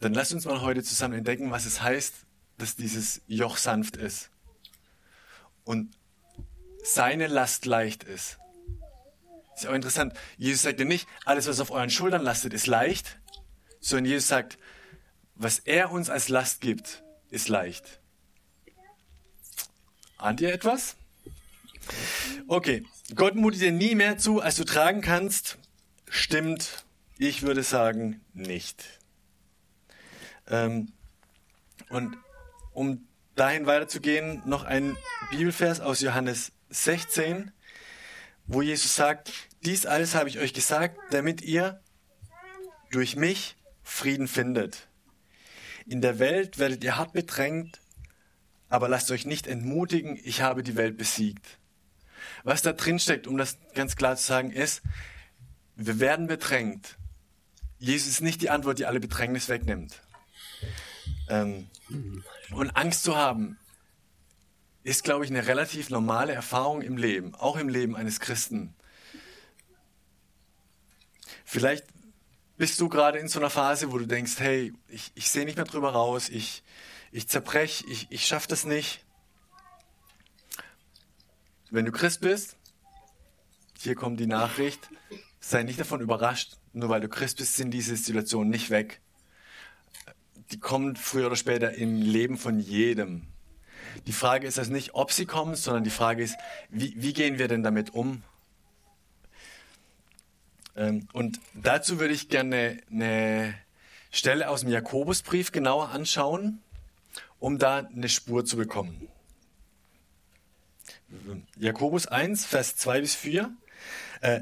dann 0.00 0.14
lass 0.14 0.32
uns 0.32 0.44
mal 0.44 0.60
heute 0.60 0.82
zusammen 0.82 1.14
entdecken, 1.14 1.50
was 1.50 1.64
es 1.64 1.80
heißt, 1.80 2.14
dass 2.58 2.76
dieses 2.76 3.22
Joch 3.26 3.56
sanft 3.56 3.96
ist 3.96 4.30
und 5.64 5.96
seine 6.82 7.26
Last 7.26 7.64
leicht 7.66 8.04
ist. 8.04 8.38
Ist 9.54 9.64
ja 9.64 9.70
auch 9.70 9.74
interessant. 9.74 10.14
Jesus 10.36 10.62
sagt 10.62 10.78
ja 10.80 10.84
nicht, 10.84 11.08
alles, 11.24 11.46
was 11.46 11.60
auf 11.60 11.70
euren 11.70 11.90
Schultern 11.90 12.22
lastet, 12.22 12.52
ist 12.52 12.66
leicht, 12.66 13.18
sondern 13.80 14.06
Jesus 14.06 14.28
sagt, 14.28 14.58
was 15.36 15.58
er 15.60 15.90
uns 15.90 16.10
als 16.10 16.28
Last 16.28 16.60
gibt, 16.60 17.02
ist 17.30 17.48
leicht. 17.48 18.00
Ahnt 20.18 20.40
ihr 20.40 20.52
etwas? 20.52 20.96
Okay, 22.46 22.84
Gott 23.12 23.34
mutet 23.34 23.60
dir 23.60 23.72
nie 23.72 23.94
mehr 23.94 24.16
zu, 24.16 24.40
als 24.40 24.56
du 24.56 24.64
tragen 24.64 25.02
kannst. 25.02 25.58
Stimmt, 26.08 26.86
ich 27.18 27.42
würde 27.42 27.62
sagen, 27.62 28.22
nicht. 28.32 28.98
Ähm, 30.48 30.92
und 31.90 32.16
um 32.72 33.06
dahin 33.34 33.66
weiterzugehen, 33.66 34.42
noch 34.46 34.64
ein 34.64 34.96
Bibelvers 35.30 35.80
aus 35.80 36.00
Johannes 36.00 36.52
16, 36.70 37.52
wo 38.46 38.62
Jesus 38.62 38.96
sagt, 38.96 39.32
dies 39.64 39.84
alles 39.84 40.14
habe 40.14 40.30
ich 40.30 40.38
euch 40.38 40.54
gesagt, 40.54 40.98
damit 41.10 41.42
ihr 41.42 41.82
durch 42.90 43.16
mich 43.16 43.56
Frieden 43.82 44.28
findet. 44.28 44.88
In 45.86 46.00
der 46.00 46.18
Welt 46.18 46.58
werdet 46.58 46.82
ihr 46.82 46.96
hart 46.96 47.12
bedrängt, 47.12 47.80
aber 48.70 48.88
lasst 48.88 49.10
euch 49.10 49.26
nicht 49.26 49.46
entmutigen, 49.46 50.18
ich 50.24 50.40
habe 50.40 50.62
die 50.62 50.76
Welt 50.76 50.96
besiegt. 50.96 51.58
Was 52.44 52.62
da 52.62 52.72
drin 52.72 52.98
steckt, 52.98 53.26
um 53.26 53.38
das 53.38 53.58
ganz 53.74 53.96
klar 53.96 54.16
zu 54.16 54.24
sagen, 54.24 54.50
ist, 54.50 54.82
wir 55.76 55.98
werden 55.98 56.26
bedrängt. 56.26 56.96
Jesus 57.78 58.08
ist 58.08 58.20
nicht 58.20 58.42
die 58.42 58.50
Antwort, 58.50 58.78
die 58.78 58.86
alle 58.86 59.00
Bedrängnis 59.00 59.48
wegnimmt. 59.48 60.00
Ähm, 61.28 61.68
und 62.52 62.70
Angst 62.76 63.02
zu 63.02 63.16
haben, 63.16 63.58
ist, 64.82 65.02
glaube 65.04 65.24
ich, 65.24 65.30
eine 65.30 65.46
relativ 65.46 65.88
normale 65.88 66.34
Erfahrung 66.34 66.82
im 66.82 66.98
Leben, 66.98 67.34
auch 67.34 67.56
im 67.56 67.70
Leben 67.70 67.96
eines 67.96 68.20
Christen. 68.20 68.74
Vielleicht 71.46 71.86
bist 72.58 72.78
du 72.80 72.90
gerade 72.90 73.18
in 73.18 73.28
so 73.28 73.40
einer 73.40 73.50
Phase, 73.50 73.90
wo 73.90 73.98
du 73.98 74.06
denkst, 74.06 74.34
hey, 74.38 74.74
ich, 74.88 75.12
ich 75.14 75.30
sehe 75.30 75.46
nicht 75.46 75.56
mehr 75.56 75.64
drüber 75.64 75.92
raus, 75.92 76.28
ich, 76.28 76.62
ich 77.10 77.26
zerbrech, 77.28 77.84
ich, 77.88 78.06
ich 78.10 78.26
schaffe 78.26 78.48
das 78.48 78.64
nicht. 78.64 79.03
Wenn 81.74 81.84
du 81.84 81.92
Christ 81.92 82.20
bist, 82.20 82.56
hier 83.78 83.94
kommt 83.94 84.20
die 84.20 84.26
Nachricht, 84.26 84.88
sei 85.40 85.62
nicht 85.62 85.78
davon 85.78 86.00
überrascht, 86.00 86.56
nur 86.72 86.88
weil 86.88 87.00
du 87.00 87.08
Christ 87.08 87.38
bist, 87.38 87.56
sind 87.56 87.72
diese 87.72 87.96
Situationen 87.96 88.50
nicht 88.50 88.70
weg 88.70 89.00
die 90.50 90.60
kommen 90.60 90.96
früher 90.96 91.26
oder 91.26 91.36
später 91.36 91.74
im 91.74 92.00
Leben 92.00 92.36
von 92.36 92.60
jedem. 92.60 93.26
Die 94.06 94.12
Frage 94.12 94.46
ist 94.46 94.58
also 94.58 94.72
nicht, 94.72 94.94
ob 94.94 95.12
sie 95.12 95.26
kommen, 95.26 95.54
sondern 95.54 95.84
die 95.84 95.90
Frage 95.90 96.22
ist, 96.22 96.36
wie, 96.68 96.94
wie 96.96 97.12
gehen 97.12 97.38
wir 97.38 97.48
denn 97.48 97.62
damit 97.62 97.94
um? 97.94 98.22
Ähm, 100.76 101.08
und 101.12 101.40
dazu 101.54 102.00
würde 102.00 102.14
ich 102.14 102.28
gerne 102.28 102.78
eine 102.90 103.54
Stelle 104.10 104.48
aus 104.48 104.60
dem 104.60 104.70
Jakobusbrief 104.70 105.52
genauer 105.52 105.90
anschauen, 105.90 106.60
um 107.38 107.58
da 107.58 107.78
eine 107.78 108.08
Spur 108.08 108.44
zu 108.44 108.56
bekommen. 108.56 109.08
Jakobus 111.58 112.06
1, 112.06 112.46
Vers 112.46 112.76
2 112.76 113.00
bis 113.00 113.14
4. 113.14 113.50
Äh, 114.20 114.40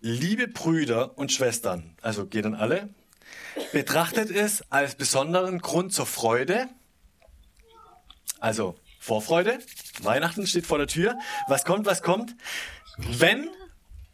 Liebe 0.00 0.48
Brüder 0.48 1.16
und 1.16 1.32
Schwestern, 1.32 1.96
also 2.02 2.26
geht 2.26 2.44
dann 2.44 2.54
alle, 2.54 2.90
betrachtet 3.72 4.30
es 4.30 4.70
als 4.70 4.96
besonderen 4.96 5.60
Grund 5.60 5.94
zur 5.94 6.04
Freude. 6.04 6.68
Also 8.38 8.76
Vorfreude. 8.98 9.58
Weihnachten 10.02 10.46
steht 10.46 10.66
vor 10.66 10.78
der 10.78 10.86
Tür. 10.86 11.18
Was 11.48 11.64
kommt, 11.64 11.86
was 11.86 12.02
kommt? 12.02 12.36
Wenn 12.96 13.48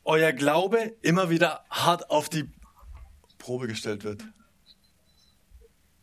euer 0.05 0.33
Glaube 0.33 0.97
immer 1.02 1.31
wieder 1.31 1.64
hart 1.71 2.11
auf 2.11 2.29
die 2.29 2.49
Probe 3.38 3.67
gestellt 3.67 4.05
wird. 4.05 4.25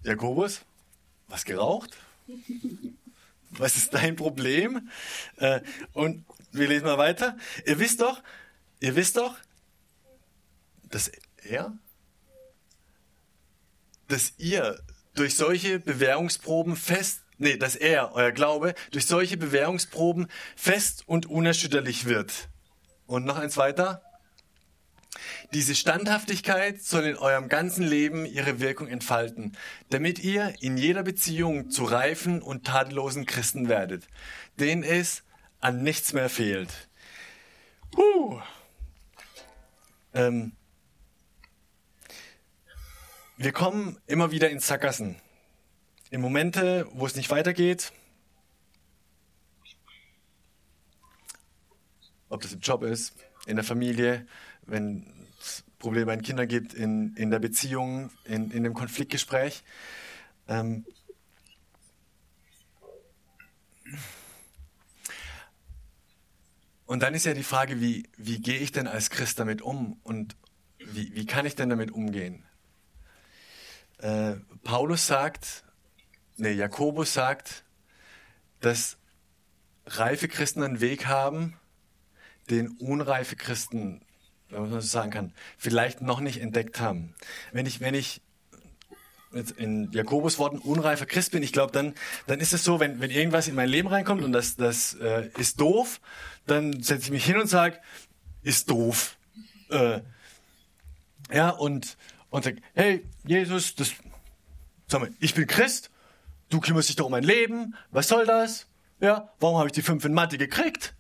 Jakobus, 0.03 0.61
was 1.27 1.45
geraucht? 1.45 1.97
Was 3.57 3.75
ist 3.75 3.93
dein 3.93 4.15
Problem? 4.15 4.89
Äh, 5.37 5.61
und 5.93 6.25
wir 6.51 6.67
lesen 6.67 6.85
mal 6.85 6.97
weiter. 6.97 7.37
Ihr 7.65 7.79
wisst 7.79 8.01
doch, 8.01 8.21
ihr 8.79 8.95
wisst 8.95 9.17
doch, 9.17 9.35
dass 10.89 11.11
er 11.43 11.77
dass 14.07 14.33
ihr 14.37 14.79
durch 15.15 15.35
solche 15.35 15.79
Bewährungsproben 15.79 16.75
fest, 16.75 17.21
nee, 17.37 17.57
dass 17.57 17.75
er, 17.75 18.13
euer 18.13 18.31
Glaube, 18.31 18.75
durch 18.91 19.05
solche 19.05 19.37
Bewährungsproben 19.37 20.27
fest 20.55 21.03
und 21.07 21.25
unerschütterlich 21.25 22.05
wird. 22.05 22.49
Und 23.05 23.25
noch 23.25 23.37
eins 23.37 23.57
weiter. 23.57 24.01
Diese 25.53 25.75
Standhaftigkeit 25.75 26.81
soll 26.81 27.05
in 27.05 27.17
eurem 27.17 27.49
ganzen 27.49 27.85
Leben 27.85 28.25
ihre 28.25 28.59
Wirkung 28.59 28.87
entfalten, 28.87 29.55
damit 29.89 30.19
ihr 30.19 30.53
in 30.61 30.77
jeder 30.77 31.03
Beziehung 31.03 31.69
zu 31.69 31.83
reifen 31.83 32.41
und 32.41 32.65
tadellosen 32.65 33.25
Christen 33.25 33.69
werdet, 33.69 34.07
denen 34.59 34.83
es 34.83 35.23
an 35.59 35.83
nichts 35.83 36.13
mehr 36.13 36.29
fehlt. 36.29 36.89
Huh. 37.95 38.41
Ähm, 40.13 40.53
wir 43.37 43.51
kommen 43.51 43.99
immer 44.07 44.31
wieder 44.31 44.49
in 44.49 44.59
Sackgassen. 44.59 45.15
In 46.09 46.21
Momente, 46.21 46.87
wo 46.93 47.05
es 47.05 47.15
nicht 47.15 47.29
weitergeht. 47.29 47.91
Ob 52.29 52.41
das 52.41 52.53
im 52.53 52.59
Job 52.61 52.83
ist, 52.83 53.13
in 53.45 53.55
der 53.55 53.63
Familie, 53.63 54.25
wenn 54.67 55.05
es 55.39 55.63
Probleme 55.79 56.07
bei 56.07 56.15
den 56.15 56.23
Kindern 56.23 56.47
gibt, 56.47 56.73
in, 56.73 57.15
in 57.15 57.31
der 57.31 57.39
Beziehung, 57.39 58.11
in, 58.25 58.51
in 58.51 58.63
dem 58.63 58.73
Konfliktgespräch. 58.73 59.63
Ähm 60.47 60.85
und 66.85 67.01
dann 67.01 67.13
ist 67.13 67.25
ja 67.25 67.33
die 67.33 67.43
Frage, 67.43 67.81
wie, 67.81 68.09
wie 68.17 68.39
gehe 68.39 68.59
ich 68.59 68.71
denn 68.71 68.87
als 68.87 69.09
Christ 69.09 69.39
damit 69.39 69.61
um 69.61 69.99
und 70.03 70.35
wie, 70.79 71.13
wie 71.15 71.25
kann 71.25 71.45
ich 71.45 71.55
denn 71.55 71.69
damit 71.69 71.91
umgehen? 71.91 72.43
Äh, 73.99 74.35
Paulus 74.63 75.07
sagt, 75.07 75.63
nee, 76.37 76.51
Jakobus 76.51 77.13
sagt, 77.13 77.63
dass 78.59 78.97
reife 79.85 80.27
Christen 80.27 80.63
einen 80.63 80.81
Weg 80.81 81.07
haben, 81.07 81.59
den 82.49 82.69
unreife 82.77 83.35
Christen, 83.35 84.01
wenn 84.49 84.61
man 84.61 84.71
so 84.71 84.79
sagen 84.79 85.11
kann, 85.11 85.33
vielleicht 85.57 86.01
noch 86.01 86.19
nicht 86.19 86.41
entdeckt 86.41 86.79
haben. 86.79 87.13
Wenn 87.51 87.65
ich, 87.65 87.79
wenn 87.79 87.93
ich 87.93 88.21
in 89.57 89.91
Jakobus 89.91 90.39
Worten 90.39 90.57
unreifer 90.57 91.05
Christ 91.05 91.31
bin, 91.31 91.43
ich 91.43 91.51
glaube, 91.51 91.71
dann, 91.71 91.93
dann 92.27 92.39
ist 92.39 92.53
es 92.53 92.63
so, 92.63 92.79
wenn, 92.79 92.99
wenn 93.01 93.11
irgendwas 93.11 93.47
in 93.47 93.55
mein 93.55 93.69
Leben 93.69 93.87
reinkommt 93.87 94.23
und 94.23 94.31
das, 94.31 94.55
das 94.55 94.93
äh, 94.95 95.29
ist 95.37 95.59
doof, 95.59 95.99
dann 96.45 96.81
setze 96.81 97.05
ich 97.05 97.11
mich 97.11 97.25
hin 97.25 97.37
und 97.37 97.47
sage, 97.47 97.79
ist 98.41 98.69
doof. 98.69 99.17
Äh, 99.69 99.99
ja, 101.31 101.49
und, 101.49 101.97
und 102.29 102.45
sagt, 102.45 102.59
hey, 102.73 103.05
Jesus, 103.25 103.75
das, 103.75 103.91
sag 104.87 105.01
mal, 105.01 105.11
ich 105.19 105.33
bin 105.33 105.45
Christ, 105.45 105.91
du 106.49 106.61
kümmerst 106.61 106.89
dich 106.89 106.95
doch 106.95 107.05
um 107.05 107.11
mein 107.11 107.23
Leben, 107.23 107.75
was 107.91 108.07
soll 108.07 108.25
das? 108.25 108.67
Ja, 108.99 109.33
warum 109.39 109.57
habe 109.57 109.67
ich 109.67 109.73
die 109.73 109.81
fünf 109.81 110.05
in 110.05 110.13
Mathe 110.13 110.37
gekriegt? 110.37 110.95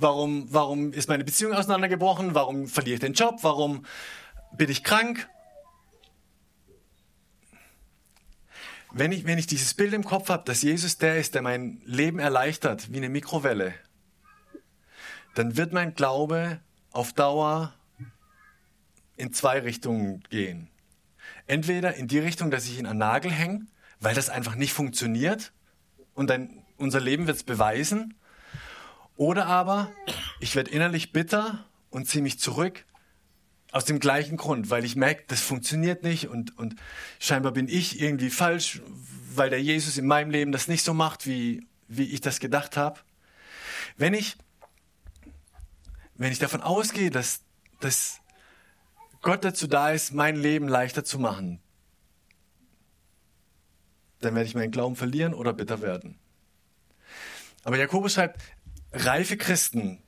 Warum, 0.00 0.46
warum 0.50 0.94
ist 0.94 1.10
meine 1.10 1.24
Beziehung 1.24 1.52
auseinandergebrochen? 1.52 2.34
Warum 2.34 2.68
verliere 2.68 2.94
ich 2.94 3.00
den 3.00 3.12
Job? 3.12 3.40
Warum 3.42 3.84
bin 4.56 4.70
ich 4.70 4.82
krank? 4.82 5.28
Wenn 8.92 9.12
ich, 9.12 9.26
wenn 9.26 9.38
ich 9.38 9.46
dieses 9.46 9.74
Bild 9.74 9.92
im 9.92 10.02
Kopf 10.02 10.30
habe, 10.30 10.42
dass 10.44 10.62
Jesus 10.62 10.96
der 10.96 11.18
ist, 11.18 11.34
der 11.34 11.42
mein 11.42 11.82
Leben 11.84 12.18
erleichtert, 12.18 12.90
wie 12.90 12.96
eine 12.96 13.10
Mikrowelle, 13.10 13.74
dann 15.34 15.58
wird 15.58 15.74
mein 15.74 15.94
Glaube 15.94 16.60
auf 16.92 17.12
Dauer 17.12 17.74
in 19.16 19.34
zwei 19.34 19.58
Richtungen 19.58 20.22
gehen. 20.30 20.70
Entweder 21.46 21.94
in 21.94 22.08
die 22.08 22.18
Richtung, 22.18 22.50
dass 22.50 22.64
ich 22.64 22.78
ihn 22.78 22.86
an 22.86 22.96
Nagel 22.96 23.30
hänge, 23.30 23.66
weil 24.00 24.14
das 24.14 24.30
einfach 24.30 24.54
nicht 24.54 24.72
funktioniert 24.72 25.52
und 26.14 26.30
dann 26.30 26.64
unser 26.78 27.00
Leben 27.00 27.26
wird 27.26 27.36
es 27.36 27.42
beweisen. 27.42 28.14
Oder 29.20 29.48
aber 29.48 29.92
ich 30.40 30.56
werde 30.56 30.70
innerlich 30.70 31.12
bitter 31.12 31.66
und 31.90 32.08
ziehe 32.08 32.22
mich 32.22 32.38
zurück. 32.38 32.86
Aus 33.70 33.84
dem 33.84 34.00
gleichen 34.00 34.38
Grund, 34.38 34.70
weil 34.70 34.82
ich 34.82 34.96
merke, 34.96 35.24
das 35.28 35.42
funktioniert 35.42 36.02
nicht 36.02 36.28
und, 36.28 36.56
und 36.56 36.74
scheinbar 37.18 37.52
bin 37.52 37.68
ich 37.68 38.00
irgendwie 38.00 38.30
falsch, 38.30 38.80
weil 39.34 39.50
der 39.50 39.62
Jesus 39.62 39.98
in 39.98 40.06
meinem 40.06 40.30
Leben 40.30 40.52
das 40.52 40.68
nicht 40.68 40.82
so 40.82 40.94
macht, 40.94 41.26
wie, 41.26 41.68
wie 41.86 42.04
ich 42.04 42.22
das 42.22 42.40
gedacht 42.40 42.78
habe. 42.78 42.98
Wenn 43.98 44.14
ich, 44.14 44.38
wenn 46.14 46.32
ich 46.32 46.38
davon 46.38 46.62
ausgehe, 46.62 47.10
dass, 47.10 47.42
dass 47.80 48.20
Gott 49.20 49.44
dazu 49.44 49.66
da 49.66 49.90
ist, 49.90 50.14
mein 50.14 50.36
Leben 50.36 50.66
leichter 50.66 51.04
zu 51.04 51.18
machen, 51.18 51.60
dann 54.20 54.34
werde 54.34 54.48
ich 54.48 54.54
meinen 54.54 54.70
Glauben 54.70 54.96
verlieren 54.96 55.34
oder 55.34 55.52
bitter 55.52 55.82
werden. 55.82 56.18
Aber 57.64 57.76
Jakobus 57.76 58.14
schreibt, 58.14 58.40
reife 58.92 59.36
Christen 59.36 60.02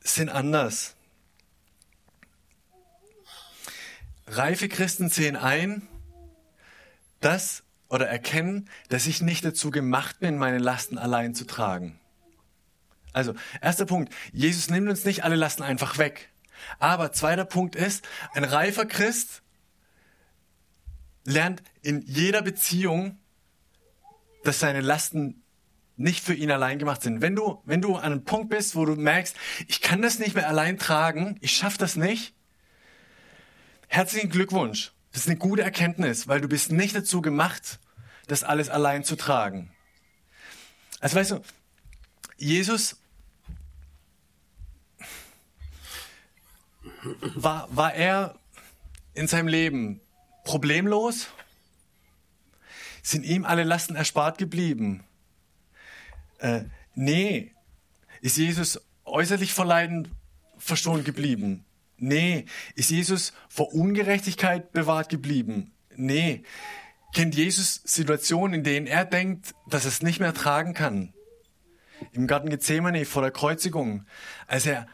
sind 0.00 0.28
anders. 0.28 0.94
Reife 4.26 4.68
Christen 4.68 5.08
sehen 5.10 5.36
ein, 5.36 5.86
dass 7.20 7.62
oder 7.88 8.08
erkennen, 8.08 8.68
dass 8.88 9.06
ich 9.06 9.22
nicht 9.22 9.44
dazu 9.44 9.70
gemacht 9.70 10.18
bin, 10.18 10.38
meine 10.38 10.58
Lasten 10.58 10.98
allein 10.98 11.34
zu 11.34 11.46
tragen. 11.46 11.98
Also, 13.12 13.34
erster 13.60 13.86
Punkt, 13.86 14.12
Jesus 14.32 14.68
nimmt 14.68 14.88
uns 14.88 15.04
nicht 15.04 15.22
alle 15.22 15.36
Lasten 15.36 15.62
einfach 15.62 15.98
weg. 15.98 16.30
Aber 16.78 17.12
zweiter 17.12 17.44
Punkt 17.44 17.76
ist, 17.76 18.06
ein 18.32 18.44
reifer 18.44 18.86
Christ 18.86 19.42
lernt 21.24 21.62
in 21.82 22.02
jeder 22.02 22.42
Beziehung, 22.42 23.18
dass 24.42 24.58
seine 24.58 24.80
Lasten 24.80 25.43
nicht 25.96 26.24
für 26.24 26.34
ihn 26.34 26.50
allein 26.50 26.78
gemacht 26.78 27.02
sind. 27.02 27.20
Wenn 27.20 27.36
du, 27.36 27.62
wenn 27.64 27.80
du 27.80 27.96
an 27.96 28.12
einem 28.12 28.24
Punkt 28.24 28.50
bist, 28.50 28.74
wo 28.74 28.84
du 28.84 28.96
merkst, 28.96 29.36
ich 29.68 29.80
kann 29.80 30.02
das 30.02 30.18
nicht 30.18 30.34
mehr 30.34 30.48
allein 30.48 30.78
tragen, 30.78 31.38
ich 31.40 31.52
schaffe 31.52 31.78
das 31.78 31.96
nicht, 31.96 32.34
herzlichen 33.88 34.30
Glückwunsch. 34.30 34.92
Das 35.12 35.22
ist 35.22 35.28
eine 35.28 35.38
gute 35.38 35.62
Erkenntnis, 35.62 36.26
weil 36.26 36.40
du 36.40 36.48
bist 36.48 36.72
nicht 36.72 36.96
dazu 36.96 37.22
gemacht, 37.22 37.78
das 38.26 38.42
alles 38.42 38.68
allein 38.68 39.04
zu 39.04 39.16
tragen. 39.16 39.70
Also 41.00 41.16
weißt 41.16 41.30
du, 41.32 41.42
Jesus 42.36 42.96
war, 47.34 47.68
war 47.70 47.94
er 47.94 48.34
in 49.12 49.28
seinem 49.28 49.48
Leben 49.48 50.00
problemlos? 50.42 51.28
Sind 53.02 53.24
ihm 53.24 53.44
alle 53.44 53.64
Lasten 53.64 53.94
erspart 53.94 54.38
geblieben? 54.38 55.04
Äh, 56.44 56.64
nee. 56.94 57.52
Ist 58.20 58.36
Jesus 58.36 58.78
äußerlich 59.06 59.54
vor 59.54 59.64
Leiden 59.64 60.08
verschont 60.58 61.06
geblieben? 61.06 61.64
Nee. 61.96 62.44
Ist 62.74 62.90
Jesus 62.90 63.32
vor 63.48 63.72
Ungerechtigkeit 63.72 64.70
bewahrt 64.72 65.08
geblieben? 65.08 65.72
Nee. 65.96 66.42
Kennt 67.14 67.34
Jesus 67.34 67.80
Situationen, 67.84 68.54
in 68.54 68.62
denen 68.62 68.86
er 68.86 69.06
denkt, 69.06 69.54
dass 69.68 69.86
er 69.86 69.88
es 69.88 70.02
nicht 70.02 70.20
mehr 70.20 70.34
tragen 70.34 70.74
kann? 70.74 71.14
Im 72.12 72.26
Garten 72.26 72.50
Gethsemane 72.50 73.06
vor 73.06 73.22
der 73.22 73.30
Kreuzigung, 73.30 74.04
als 74.46 74.66
er 74.66 74.86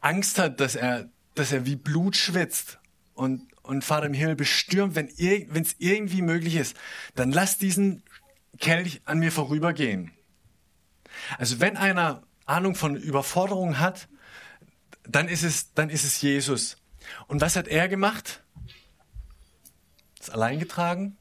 Angst 0.00 0.38
hat, 0.38 0.60
dass 0.60 0.76
er, 0.76 1.10
dass 1.34 1.50
er 1.50 1.66
wie 1.66 1.76
Blut 1.76 2.14
schwitzt 2.14 2.78
und, 3.14 3.48
und 3.62 3.84
Vater 3.84 4.06
im 4.06 4.14
Himmel 4.14 4.36
bestürmt, 4.36 4.94
wenn 4.94 5.08
es 5.08 5.76
irgendwie 5.78 6.22
möglich 6.22 6.54
ist, 6.54 6.76
dann 7.16 7.32
lass 7.32 7.58
diesen 7.58 8.04
Kelch 8.60 9.00
an 9.04 9.18
mir 9.18 9.32
vorübergehen. 9.32 10.12
Also 11.38 11.60
wenn 11.60 11.76
einer 11.76 12.22
Ahnung 12.46 12.74
von 12.74 12.96
Überforderung 12.96 13.78
hat, 13.78 14.08
dann 15.04 15.28
ist 15.28 15.42
es, 15.42 15.72
dann 15.74 15.90
ist 15.90 16.04
es 16.04 16.20
Jesus. 16.20 16.76
Und 17.26 17.40
was 17.40 17.56
hat 17.56 17.68
er 17.68 17.88
gemacht? 17.88 18.42
Das 20.18 20.30
allein 20.30 20.58
getragen? 20.58 21.16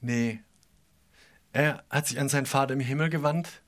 Nee. 0.00 0.42
Er 1.52 1.84
hat 1.90 2.06
sich 2.06 2.18
an 2.18 2.28
seinen 2.28 2.46
Vater 2.46 2.74
im 2.74 2.80
Himmel 2.80 3.10
gewandt 3.10 3.62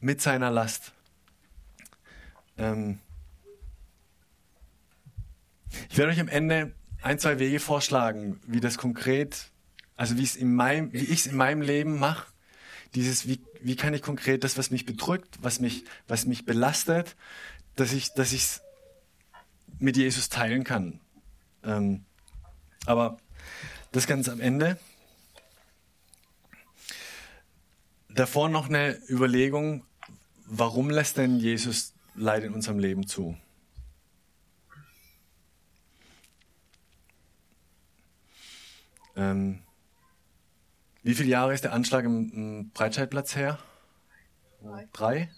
mit 0.00 0.20
seiner 0.20 0.50
Last. 0.50 0.92
Ähm 2.58 3.00
ich 5.88 5.96
werde 5.96 6.12
euch 6.12 6.20
am 6.20 6.28
Ende 6.28 6.74
ein, 7.02 7.18
zwei 7.18 7.38
Wege 7.38 7.60
vorschlagen, 7.60 8.40
wie 8.46 8.60
das 8.60 8.78
konkret 8.78 9.50
also 9.96 10.18
wie 10.18 10.24
es 10.24 10.36
in 10.36 10.54
meinem, 10.54 10.92
wie 10.92 11.04
ich 11.04 11.20
es 11.20 11.26
in 11.26 11.36
meinem 11.36 11.62
Leben 11.62 11.98
mache, 11.98 12.26
dieses, 12.94 13.26
wie, 13.26 13.40
wie 13.60 13.76
kann 13.76 13.94
ich 13.94 14.02
konkret 14.02 14.44
das, 14.44 14.56
was 14.56 14.70
mich 14.70 14.86
bedrückt, 14.86 15.38
was 15.42 15.60
mich, 15.60 15.84
was 16.06 16.26
mich 16.26 16.44
belastet, 16.44 17.16
dass 17.76 17.92
ich, 17.92 18.12
dass 18.14 18.32
ich 18.32 18.42
es 18.42 18.62
mit 19.78 19.96
Jesus 19.96 20.28
teilen 20.28 20.64
kann. 20.64 21.00
Ähm, 21.64 22.04
aber 22.86 23.18
das 23.92 24.06
ganz 24.06 24.28
am 24.28 24.40
Ende. 24.40 24.78
Davor 28.08 28.48
noch 28.48 28.68
eine 28.68 28.96
Überlegung, 29.08 29.84
warum 30.46 30.90
lässt 30.90 31.16
denn 31.16 31.38
Jesus 31.38 31.94
Leid 32.14 32.44
in 32.44 32.54
unserem 32.54 32.78
Leben 32.78 33.08
zu? 33.08 33.36
Ähm, 39.16 39.62
wie 41.04 41.14
viele 41.14 41.28
Jahre 41.28 41.52
ist 41.52 41.64
der 41.64 41.74
Anschlag 41.74 42.06
im, 42.06 42.70
Breitscheidplatz 42.70 43.36
her? 43.36 43.58
Drei. 44.62 44.88
Drei? 44.94 45.30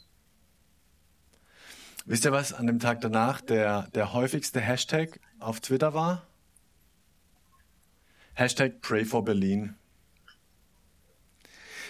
Wisst 2.04 2.24
ihr, 2.24 2.30
was 2.30 2.52
an 2.52 2.68
dem 2.68 2.78
Tag 2.78 3.00
danach 3.00 3.40
der, 3.40 3.88
der 3.88 4.12
häufigste 4.12 4.60
Hashtag 4.60 5.18
auf 5.40 5.58
Twitter 5.58 5.92
war? 5.92 6.24
Hashtag 8.34 8.80
Pray 8.80 9.04
for 9.04 9.24
Berlin. 9.24 9.74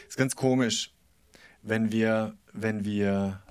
Ist 0.09 0.17
ganz 0.17 0.37
komisch, 0.37 0.95
wenn 1.61 1.93
wir, 1.93 2.35
wenn 2.55 2.87
wir 2.87 3.43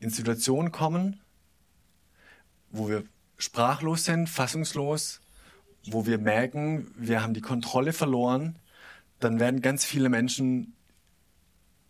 in 0.00 0.10
Situationen 0.10 0.70
kommen, 0.70 1.18
wo 2.70 2.90
wir 2.90 3.04
sprachlos 3.38 4.04
sind, 4.04 4.28
fassungslos, 4.28 5.22
wo 5.86 6.04
wir 6.04 6.18
merken, 6.18 6.92
wir 6.94 7.22
haben 7.22 7.32
die 7.32 7.40
Kontrolle 7.40 7.94
verloren 7.94 8.58
dann 9.20 9.38
werden 9.38 9.62
ganz 9.62 9.84
viele 9.84 10.08
Menschen, 10.08 10.74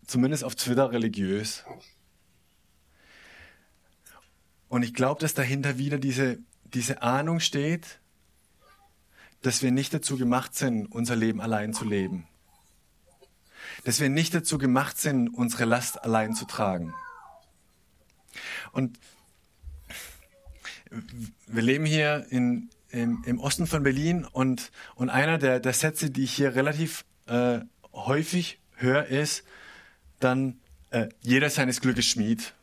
zumindest 0.07 0.45
auf 0.45 0.57
Twitter, 0.57 0.93
religiös. 0.93 1.64
Und 4.69 4.83
ich 4.83 4.95
glaube, 4.95 5.21
dass 5.21 5.35
dahinter 5.35 5.79
wieder 5.79 5.99
diese, 5.99 6.38
diese 6.64 7.03
Ahnung 7.03 7.40
steht, 7.40 8.01
dass 9.43 9.62
wir 9.62 9.73
nicht 9.73 9.95
dazu 9.95 10.16
gemacht 10.16 10.55
sind, 10.55 10.87
unser 10.87 11.16
Leben 11.16 11.40
allein 11.40 11.73
zu 11.73 11.85
leben. 11.85 12.27
Dass 13.85 14.01
wir 14.01 14.11
nicht 14.11 14.35
dazu 14.35 14.59
gemacht 14.59 14.99
sind, 14.99 15.29
unsere 15.29 15.64
Last 15.64 16.03
allein 16.05 16.35
zu 16.35 16.45
tragen. 16.45 16.95
Und 18.73 18.99
wir 21.47 21.62
leben 21.62 21.87
hier 21.87 22.27
in, 22.31 22.71
im, 22.90 23.23
im 23.25 23.38
Osten 23.38 23.66
von 23.66 23.83
Berlin 23.83 24.25
und, 24.25 24.71
und 24.95 25.09
einer 25.09 25.38
der, 25.38 25.61
der 25.61 25.73
Sätze, 25.73 26.11
die 26.11 26.25
ich 26.25 26.33
hier 26.33 26.55
relativ 26.55 27.05
äh, 27.31 27.61
häufig 27.93 28.59
höre, 28.75 29.07
ist 29.07 29.45
dann 30.19 30.61
äh, 30.90 31.09
jeder 31.21 31.49
seines 31.49 31.81
Glückes 31.81 32.07
Schmied. 32.07 32.55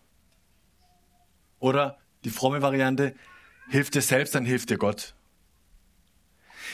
Oder 1.60 1.98
die 2.24 2.30
fromme 2.30 2.62
Variante, 2.62 3.16
hilf 3.70 3.90
dir 3.90 4.02
selbst, 4.02 4.36
dann 4.36 4.46
hilft 4.46 4.70
dir 4.70 4.78
Gott. 4.78 5.16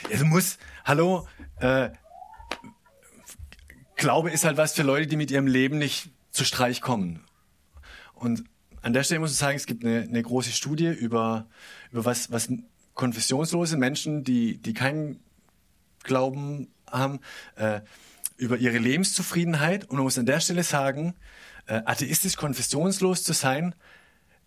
Es 0.09 0.23
muss, 0.23 0.57
hallo, 0.83 1.27
äh, 1.59 1.89
Glaube 3.95 4.31
ist 4.31 4.43
halt 4.43 4.57
was 4.57 4.73
für 4.73 4.83
Leute, 4.83 5.07
die 5.07 5.15
mit 5.15 5.31
ihrem 5.31 5.47
Leben 5.47 5.77
nicht 5.77 6.09
zu 6.31 6.43
Streich 6.43 6.81
kommen. 6.81 7.23
Und 8.15 8.43
an 8.81 8.91
der 8.91 9.03
Stelle 9.03 9.21
muss 9.21 9.31
ich 9.31 9.37
sagen, 9.37 9.55
es 9.55 9.65
gibt 9.65 9.85
eine, 9.85 10.01
eine 10.01 10.21
große 10.21 10.51
Studie 10.51 10.87
über, 10.87 11.47
über 11.91 12.03
was, 12.03 12.31
was 12.31 12.49
konfessionslose 12.95 13.77
Menschen, 13.77 14.23
die, 14.23 14.57
die 14.57 14.73
keinen 14.73 15.19
Glauben 16.03 16.67
haben, 16.93 17.19
äh, 17.55 17.81
über 18.37 18.57
ihre 18.57 18.77
Lebenszufriedenheit. 18.77 19.85
Und 19.85 19.97
man 19.97 20.03
muss 20.03 20.17
an 20.17 20.25
der 20.25 20.39
Stelle 20.39 20.63
sagen, 20.63 21.15
äh, 21.65 21.81
atheistisch 21.85 22.35
konfessionslos 22.35 23.23
zu 23.23 23.33
sein, 23.33 23.75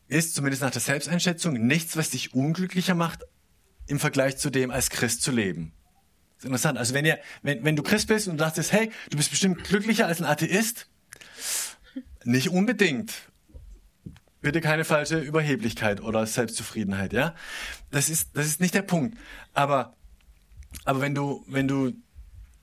ist 0.09 0.35
zumindest 0.35 0.63
nach 0.63 0.71
der 0.71 0.81
Selbsteinschätzung 0.81 1.55
nichts, 1.67 1.97
was 1.97 2.11
dich 2.11 2.35
unglücklicher 2.35 2.95
macht, 2.95 3.25
im 3.87 3.99
Vergleich 3.99 4.37
zu 4.37 4.51
dem 4.51 4.71
als 4.71 4.91
Christ 4.91 5.23
zu 5.23 5.33
leben. 5.33 5.73
Das 6.37 6.45
ist 6.45 6.47
interessant. 6.47 6.79
Also 6.79 6.95
wenn 6.95 7.05
ihr, 7.05 7.19
wenn, 7.43 7.65
wenn 7.65 7.77
du 7.77 7.83
Christ 7.83 8.09
bist 8.09 8.29
und 8.29 8.39
du 8.39 8.45
dachtest, 8.45 8.73
hey, 8.73 8.91
du 9.11 9.17
bist 9.17 9.31
bestimmt 9.31 9.65
glücklicher 9.65 10.07
als 10.07 10.21
ein 10.21 10.27
Atheist, 10.27 10.89
nicht 12.25 12.51
unbedingt. 12.51 13.13
Bitte 14.41 14.61
keine 14.61 14.85
falsche 14.85 15.19
Überheblichkeit 15.19 16.01
oder 16.01 16.27
Selbstzufriedenheit, 16.27 17.13
ja? 17.13 17.35
Das 17.91 18.09
ist, 18.09 18.37
das 18.37 18.47
ist 18.47 18.61
nicht 18.61 18.75
der 18.75 18.83
Punkt. 18.83 19.17
Aber, 19.55 19.97
aber 20.85 21.01
wenn 21.01 21.15
du, 21.15 21.45
wenn 21.49 21.67
du 21.67 21.95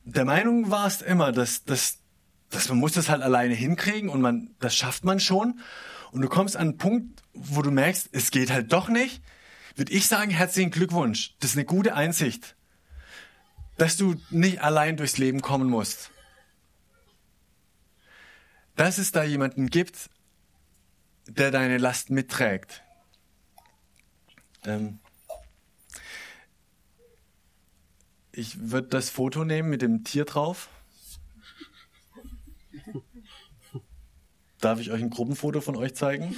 der 0.05 0.25
Meinung 0.25 0.69
warst 0.69 1.01
immer, 1.01 1.31
dass, 1.31 1.63
dass, 1.63 1.99
dass 2.49 2.69
man 2.69 2.77
muss 2.77 2.93
das 2.93 3.09
halt 3.09 3.21
alleine 3.21 3.53
hinkriegen 3.53 4.09
und 4.09 4.21
man, 4.21 4.55
das 4.59 4.75
schafft 4.75 5.03
man 5.03 5.19
schon. 5.19 5.59
Und 6.11 6.21
du 6.21 6.29
kommst 6.29 6.55
an 6.55 6.69
einen 6.69 6.77
Punkt, 6.77 7.23
wo 7.33 7.61
du 7.61 7.71
merkst, 7.71 8.09
es 8.11 8.31
geht 8.31 8.51
halt 8.51 8.71
doch 8.71 8.89
nicht, 8.89 9.21
würde 9.75 9.91
ich 9.91 10.07
sagen, 10.07 10.29
herzlichen 10.29 10.71
Glückwunsch. 10.71 11.35
Das 11.39 11.51
ist 11.51 11.57
eine 11.57 11.65
gute 11.65 11.95
Einsicht, 11.95 12.55
dass 13.77 13.97
du 13.97 14.15
nicht 14.29 14.61
allein 14.61 14.97
durchs 14.97 15.17
Leben 15.17 15.41
kommen 15.41 15.69
musst. 15.69 16.11
Dass 18.75 18.97
es 18.97 19.11
da 19.11 19.23
jemanden 19.23 19.67
gibt, 19.67 20.09
der 21.27 21.51
deine 21.51 21.77
Last 21.77 22.09
mitträgt. 22.09 22.83
Ähm 24.65 24.99
ich 28.33 28.71
würde 28.71 28.87
das 28.89 29.09
Foto 29.09 29.45
nehmen 29.45 29.69
mit 29.69 29.81
dem 29.81 30.03
Tier 30.03 30.25
drauf. 30.25 30.69
Darf 34.59 34.79
ich 34.79 34.91
euch 34.91 35.01
ein 35.01 35.09
Gruppenfoto 35.09 35.61
von 35.61 35.75
euch 35.75 35.93
zeigen? 35.93 36.35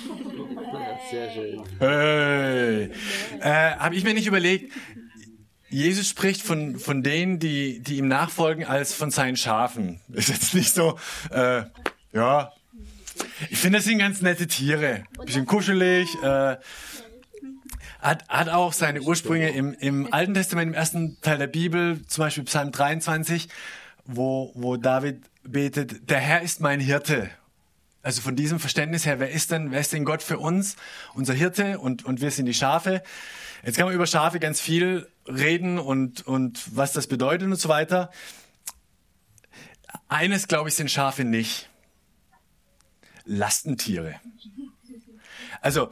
Sehr 1.11 1.31
schön. 1.31 1.63
Hey. 1.79 2.91
Äh, 3.39 3.75
Habe 3.77 3.95
ich 3.95 4.03
mir 4.03 4.13
nicht 4.13 4.27
überlegt. 4.27 4.73
Jesus 5.69 6.09
spricht 6.09 6.41
von, 6.41 6.79
von 6.79 7.03
denen, 7.03 7.39
die, 7.39 7.81
die 7.81 7.97
ihm 7.97 8.07
nachfolgen, 8.07 8.65
als 8.65 8.93
von 8.93 9.11
seinen 9.11 9.37
Schafen. 9.37 10.01
Ist 10.11 10.29
jetzt 10.29 10.53
nicht 10.53 10.73
so, 10.73 10.97
äh, 11.31 11.63
ja. 12.13 12.51
Ich 13.49 13.59
finde, 13.59 13.77
das 13.79 13.85
sind 13.85 13.99
ganz 13.99 14.21
nette 14.21 14.47
Tiere. 14.47 15.03
Bisschen 15.23 15.45
kuschelig. 15.45 16.09
Äh, 16.23 16.57
hat, 18.05 18.27
hat 18.29 18.49
auch 18.49 18.73
seine 18.73 19.01
Ursprünge 19.01 19.49
im, 19.49 19.73
im 19.73 20.07
Alten 20.13 20.33
Testament, 20.33 20.69
im 20.69 20.73
ersten 20.73 21.19
Teil 21.21 21.37
der 21.37 21.47
Bibel, 21.47 22.05
zum 22.07 22.23
Beispiel 22.23 22.43
Psalm 22.43 22.71
23, 22.71 23.49
wo, 24.05 24.51
wo 24.55 24.77
David 24.77 25.23
betet, 25.43 26.09
der 26.09 26.19
Herr 26.19 26.41
ist 26.41 26.61
mein 26.61 26.79
Hirte 26.79 27.29
also 28.05 28.21
von 28.21 28.35
diesem 28.35 28.59
Verständnis 28.59 29.07
her, 29.07 29.19
wer 29.19 29.31
ist 29.31 29.49
denn, 29.49 29.71
wer 29.71 29.79
ist 29.79 29.91
denn 29.91 30.05
Gott 30.05 30.21
für 30.21 30.37
uns? 30.37 30.75
Unser 31.15 31.33
Hirte 31.33 31.79
und, 31.79 32.05
und 32.05 32.21
wir 32.21 32.29
sind 32.29 32.45
die 32.45 32.53
Schafe. 32.53 33.01
Jetzt 33.65 33.77
kann 33.77 33.87
man 33.87 33.95
über 33.95 34.05
Schafe 34.05 34.39
ganz 34.39 34.61
viel 34.61 35.09
reden 35.27 35.79
und, 35.79 36.25
und 36.27 36.77
was 36.77 36.93
das 36.93 37.07
bedeutet 37.07 37.47
und 37.47 37.55
so 37.55 37.67
weiter. 37.67 38.11
Eines, 40.07 40.47
glaube 40.47 40.69
ich, 40.69 40.75
sind 40.75 40.91
Schafe 40.91 41.23
nicht. 41.23 41.67
Lastentiere. 43.23 44.19
Also, 45.61 45.91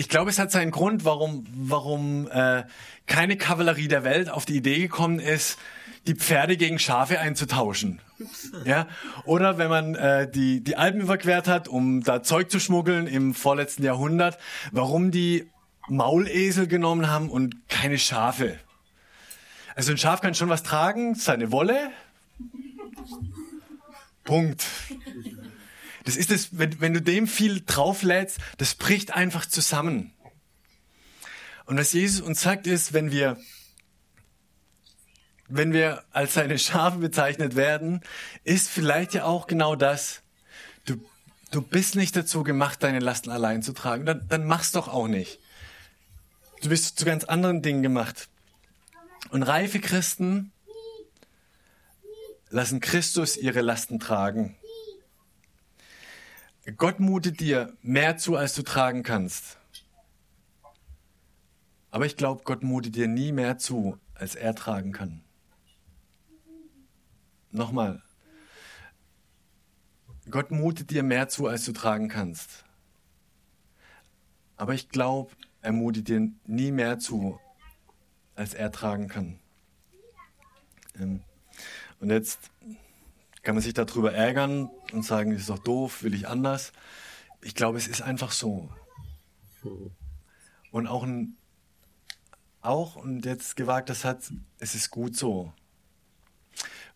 ich 0.00 0.08
glaube, 0.08 0.30
es 0.30 0.38
hat 0.38 0.50
seinen 0.50 0.70
Grund, 0.70 1.04
warum, 1.04 1.44
warum 1.54 2.26
äh, 2.32 2.64
keine 3.06 3.36
Kavallerie 3.36 3.86
der 3.86 4.02
Welt 4.02 4.30
auf 4.30 4.46
die 4.46 4.56
Idee 4.56 4.78
gekommen 4.78 5.18
ist, 5.18 5.58
die 6.06 6.14
Pferde 6.14 6.56
gegen 6.56 6.78
Schafe 6.78 7.20
einzutauschen. 7.20 8.00
Ja? 8.64 8.86
Oder 9.26 9.58
wenn 9.58 9.68
man 9.68 9.94
äh, 9.96 10.26
die, 10.30 10.64
die 10.64 10.76
Alpen 10.76 11.02
überquert 11.02 11.48
hat, 11.48 11.68
um 11.68 12.02
da 12.02 12.22
Zeug 12.22 12.50
zu 12.50 12.58
schmuggeln 12.58 13.06
im 13.06 13.34
vorletzten 13.34 13.82
Jahrhundert, 13.82 14.38
warum 14.72 15.10
die 15.10 15.50
Maulesel 15.86 16.66
genommen 16.66 17.10
haben 17.10 17.28
und 17.28 17.68
keine 17.68 17.98
Schafe. 17.98 18.58
Also 19.74 19.92
ein 19.92 19.98
Schaf 19.98 20.22
kann 20.22 20.34
schon 20.34 20.48
was 20.48 20.62
tragen, 20.62 21.14
seine 21.14 21.52
Wolle. 21.52 21.90
Punkt. 24.24 24.64
Das 26.04 26.16
ist 26.16 26.30
es, 26.30 26.58
wenn, 26.58 26.80
wenn 26.80 26.94
du 26.94 27.02
dem 27.02 27.26
viel 27.26 27.62
drauflädst, 27.64 28.38
das 28.58 28.74
bricht 28.74 29.14
einfach 29.14 29.46
zusammen. 29.46 30.12
Und 31.66 31.78
was 31.78 31.92
Jesus 31.92 32.20
uns 32.20 32.40
sagt 32.40 32.66
ist, 32.66 32.92
wenn 32.92 33.12
wir 33.12 33.38
wenn 35.50 35.72
wir 35.72 36.04
als 36.12 36.34
seine 36.34 36.58
Schafe 36.58 36.98
bezeichnet 36.98 37.56
werden, 37.56 38.00
ist 38.44 38.68
vielleicht 38.68 39.14
ja 39.14 39.24
auch 39.24 39.48
genau 39.48 39.74
das. 39.74 40.22
Du, 40.86 40.96
du 41.50 41.60
bist 41.60 41.96
nicht 41.96 42.16
dazu 42.16 42.44
gemacht, 42.44 42.82
deine 42.82 43.00
Lasten 43.00 43.30
allein 43.30 43.62
zu 43.62 43.72
tragen. 43.72 44.06
Dann, 44.06 44.26
dann 44.28 44.46
mach's 44.46 44.72
doch 44.72 44.88
auch 44.88 45.08
nicht. 45.08 45.40
Du 46.62 46.68
bist 46.68 46.98
zu 46.98 47.04
ganz 47.04 47.24
anderen 47.24 47.62
Dingen 47.62 47.82
gemacht. 47.82 48.28
Und 49.30 49.42
reife 49.42 49.80
Christen 49.80 50.52
lassen 52.50 52.80
Christus 52.80 53.36
ihre 53.36 53.60
Lasten 53.60 53.98
tragen. 53.98 54.56
Gott 56.76 57.00
mutet 57.00 57.40
dir 57.40 57.76
mehr 57.82 58.16
zu, 58.16 58.36
als 58.36 58.54
du 58.54 58.62
tragen 58.62 59.02
kannst. 59.02 59.58
Aber 61.90 62.06
ich 62.06 62.16
glaube, 62.16 62.42
Gott 62.44 62.62
mutet 62.62 62.94
dir 62.94 63.08
nie 63.08 63.32
mehr 63.32 63.58
zu, 63.58 63.98
als 64.14 64.34
er 64.34 64.54
tragen 64.54 64.92
kann. 64.92 65.22
Nochmal. 67.50 68.02
Gott 70.30 70.50
mutet 70.50 70.90
dir 70.90 71.02
mehr 71.02 71.28
zu, 71.28 71.46
als 71.46 71.64
du 71.64 71.72
tragen 71.72 72.08
kannst. 72.08 72.64
Aber 74.56 74.74
ich 74.74 74.88
glaube, 74.88 75.32
er 75.62 75.72
mutet 75.72 76.08
dir 76.08 76.30
nie 76.46 76.70
mehr 76.70 76.98
zu, 76.98 77.40
als 78.36 78.54
er 78.54 78.70
tragen 78.70 79.08
kann. 79.08 79.40
Ähm, 80.98 81.22
und 81.98 82.10
jetzt 82.10 82.50
kann 83.42 83.54
man 83.54 83.62
sich 83.62 83.74
darüber 83.74 84.12
ärgern 84.12 84.70
und 84.92 85.04
sagen, 85.04 85.32
das 85.32 85.42
ist 85.42 85.50
doch 85.50 85.58
doof, 85.58 86.02
will 86.02 86.14
ich 86.14 86.28
anders. 86.28 86.72
Ich 87.42 87.54
glaube, 87.54 87.78
es 87.78 87.88
ist 87.88 88.02
einfach 88.02 88.32
so. 88.32 88.70
Und 90.70 90.86
auch 90.86 91.02
ein, 91.02 91.36
auch, 92.60 92.96
und 92.96 93.24
jetzt 93.24 93.56
gewagt 93.56 93.88
das 93.88 94.04
hat, 94.04 94.30
es 94.58 94.74
ist 94.74 94.90
gut 94.90 95.16
so. 95.16 95.52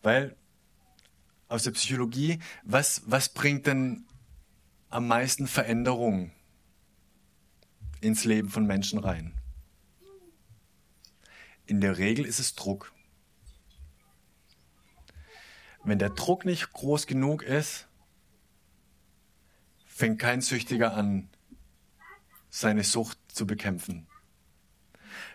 Weil 0.03 0.37
aus 1.49 1.63
der 1.63 1.71
Psychologie, 1.73 2.39
was, 2.63 3.03
was 3.07 3.29
bringt 3.29 3.67
denn 3.67 4.05
am 4.91 5.09
meisten 5.09 5.47
Veränderung 5.47 6.31
ins 8.01 8.25
Leben 8.25 8.51
von 8.51 8.67
Menschen 8.67 8.99
rein? 8.99 9.33
In 11.67 11.81
der 11.81 11.97
Regel 11.97 12.27
ist 12.27 12.39
es 12.39 12.55
Druck. 12.55 12.94
Wenn 15.85 15.99
der 15.99 16.11
Druck 16.11 16.47
nicht 16.47 16.73
groß 16.73 17.07
genug 17.07 17.43
ist, 17.43 17.87
fängt 19.85 20.19
kein 20.19 20.41
Süchtiger 20.41 20.95
an, 20.95 21.29
seine 22.49 22.85
Sucht 22.85 23.19
zu 23.29 23.47
bekämpfen. 23.47 24.07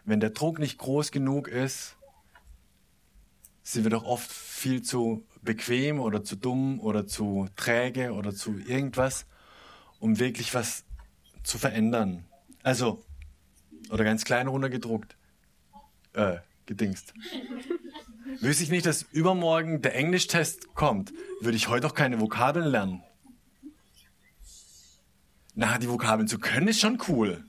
Wenn 0.05 0.19
der 0.19 0.31
Druck 0.31 0.57
nicht 0.57 0.79
groß 0.79 1.11
genug 1.11 1.47
ist, 1.47 1.97
sind 3.61 3.83
wir 3.83 3.91
doch 3.91 4.03
oft 4.03 4.31
viel 4.31 4.81
zu 4.81 5.23
bequem 5.43 5.99
oder 5.99 6.23
zu 6.23 6.35
dumm 6.35 6.79
oder 6.79 7.05
zu 7.05 7.47
träge 7.55 8.13
oder 8.13 8.33
zu 8.33 8.57
irgendwas, 8.57 9.27
um 9.99 10.17
wirklich 10.17 10.55
was 10.55 10.83
zu 11.43 11.59
verändern. 11.59 12.25
Also, 12.63 13.03
oder 13.91 14.03
ganz 14.03 14.25
klein 14.25 14.47
runtergedruckt, 14.47 15.15
äh, 16.13 16.37
gedingst. 16.65 17.13
Wüsste 18.39 18.63
ich 18.63 18.69
nicht, 18.69 18.85
dass 18.85 19.03
übermorgen 19.11 19.81
der 19.81 19.95
Englischtest 19.95 20.73
kommt, 20.75 21.11
würde 21.41 21.57
ich 21.57 21.67
heute 21.67 21.87
auch 21.87 21.93
keine 21.93 22.19
Vokabeln 22.19 22.67
lernen. 22.67 23.03
Na, 25.55 25.77
die 25.77 25.89
Vokabeln 25.89 26.27
zu 26.27 26.39
können 26.39 26.67
ist 26.67 26.79
schon 26.79 26.99
cool. 27.07 27.43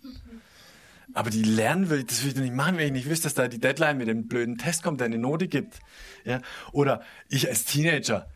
Aber 1.12 1.31
die 1.31 1.43
lernen 1.43 1.90
will, 1.90 2.05
das 2.05 2.23
will 2.23 2.31
ich 2.31 2.37
nicht 2.37 2.55
machen, 2.55 2.77
wenn 2.77 2.87
ich 2.87 2.93
nicht 2.93 3.09
wüsste, 3.09 3.25
dass 3.25 3.35
da 3.35 3.49
die 3.49 3.59
Deadline 3.59 3.99
mit 3.99 4.09
dem 4.09 4.29
blöden 4.29 4.59
Test 4.59 4.83
kommt, 4.83 5.01
der 5.01 5.07
eine 5.07 5.19
Note 5.19 5.49
gibt. 5.49 5.81
Ja? 6.25 6.40
Oder 6.73 7.03
ich 7.29 7.49
als 7.49 7.64
Teenager, 7.64 8.29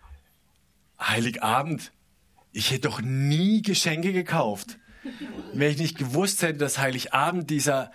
Heiligabend, 1.01 1.93
ich 2.53 2.71
hätte 2.71 2.89
doch 2.89 3.01
nie 3.01 3.63
Geschenke 3.63 4.13
gekauft. 4.13 4.79
Wenn 5.53 5.71
ich 5.71 5.79
nicht 5.79 5.99
gewusst 5.99 6.43
hätte, 6.43 6.59
dass 6.59 6.79
Heiligabend 6.79 7.51
dieser 7.51 7.90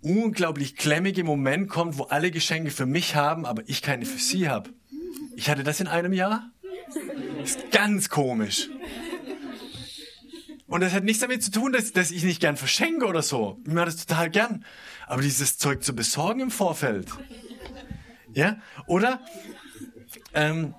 unglaublich 0.00 0.76
klemmige 0.76 1.24
Moment 1.24 1.68
kommt, 1.68 1.98
wo 1.98 2.04
alle 2.04 2.30
Geschenke 2.30 2.70
für 2.70 2.86
mich 2.86 3.14
haben, 3.14 3.46
aber 3.46 3.62
ich 3.66 3.82
keine 3.82 4.04
für 4.04 4.18
sie 4.18 4.48
habe. 4.48 4.70
Ich 5.36 5.48
hatte 5.48 5.62
das 5.62 5.80
in 5.80 5.86
einem 5.86 6.12
Jahr? 6.12 6.50
Das 7.38 7.50
ist 7.50 7.70
ganz 7.70 8.08
komisch. 8.08 8.68
Und 10.66 10.82
das 10.82 10.92
hat 10.92 11.04
nichts 11.04 11.20
damit 11.20 11.42
zu 11.42 11.50
tun, 11.50 11.72
dass, 11.72 11.92
dass 11.92 12.10
ich 12.10 12.24
nicht 12.24 12.40
gern 12.40 12.56
verschenke 12.56 13.06
oder 13.06 13.22
so. 13.22 13.58
Ich 13.66 13.72
mache 13.72 13.86
das 13.86 14.04
total 14.04 14.28
gern. 14.28 14.64
Aber 15.06 15.22
dieses 15.22 15.56
Zeug 15.56 15.82
zu 15.82 15.94
besorgen 15.94 16.40
im 16.40 16.50
Vorfeld. 16.50 17.08
Ja? 18.34 18.58
Oder 18.86 19.20
ähm, 20.34 20.74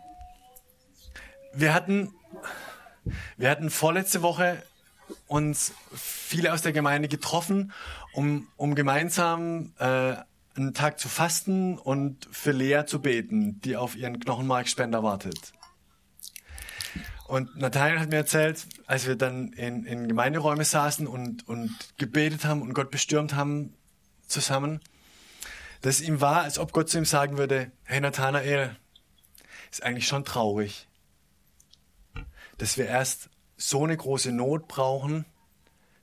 wir 1.54 1.74
hatten 1.74 2.14
wir 3.38 3.50
hatten 3.50 3.70
vorletzte 3.70 4.22
Woche 4.22 4.62
uns 5.28 5.74
viele 5.94 6.54
aus 6.54 6.62
der 6.62 6.72
Gemeinde 6.72 7.08
getroffen, 7.08 7.72
um, 8.14 8.48
um 8.58 8.76
gemeinsam 8.76 9.74
äh, 9.80 10.16
einen 10.56 10.74
Tag 10.74 11.00
zu 11.00 11.08
fasten 11.08 11.78
und 11.78 12.28
für 12.32 12.52
Lea 12.52 12.84
zu 12.86 13.02
beten, 13.02 13.62
die 13.62 13.78
auf 13.78 13.96
ihren 13.96 14.20
Knochenmarkspender 14.20 15.04
wartet. 15.04 15.54
Und 17.28 17.56
Nathanael 17.58 18.00
hat 18.00 18.10
mir 18.10 18.18
erzählt, 18.18 18.66
als 18.88 19.06
wir 19.06 19.16
dann 19.16 19.54
in, 19.54 19.86
in 19.86 20.08
Gemeinderäume 20.08 20.66
saßen 20.66 21.06
und, 21.06 21.48
und 21.48 21.72
gebetet 21.98 22.44
haben 22.46 22.62
und 22.64 22.74
Gott 22.74 22.90
bestürmt 22.90 23.36
haben 23.36 23.76
zusammen, 24.28 24.80
dass 25.82 26.02
ihm 26.02 26.22
war, 26.22 26.42
als 26.42 26.58
ob 26.58 26.72
Gott 26.72 26.90
zu 26.90 26.98
ihm 26.98 27.06
sagen 27.06 27.38
würde, 27.38 27.72
hey 27.84 28.02
Nathanael, 28.02 28.76
ist 29.72 29.84
eigentlich 29.84 30.08
schon 30.08 30.26
traurig, 30.26 30.88
dass 32.58 32.78
wir 32.78 32.88
erst 32.88 33.30
so 33.60 33.84
eine 33.84 33.98
große 33.98 34.32
Not 34.32 34.70
brauchen, 34.70 35.26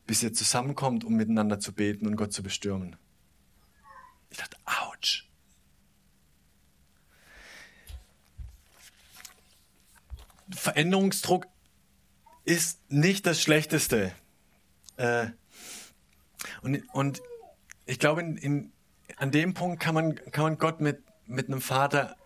bis 0.06 0.22
ihr 0.22 0.32
zusammenkommt, 0.34 1.04
um 1.04 1.14
miteinander 1.14 1.58
zu 1.58 1.72
beten 1.72 2.06
und 2.06 2.16
Gott 2.16 2.32
zu 2.32 2.42
bestürmen. 2.42 2.96
Ich 4.30 4.36
dachte, 4.36 4.56
ouch. 4.66 5.24
Veränderungsdruck 10.50 11.46
ist 12.44 12.78
nicht 12.90 13.26
das 13.26 13.40
Schlechteste. 13.40 14.12
Äh, 14.98 15.28
und, 16.60 16.82
und 16.92 17.22
ich 17.86 17.98
glaube, 17.98 18.20
in, 18.20 18.36
in, 18.36 18.72
an 19.16 19.30
dem 19.30 19.54
Punkt 19.54 19.82
kann 19.82 19.94
man, 19.94 20.14
kann 20.14 20.44
man 20.44 20.58
Gott 20.58 20.80
mit, 20.80 21.02
mit 21.24 21.48
einem 21.48 21.62
Vater 21.62 22.16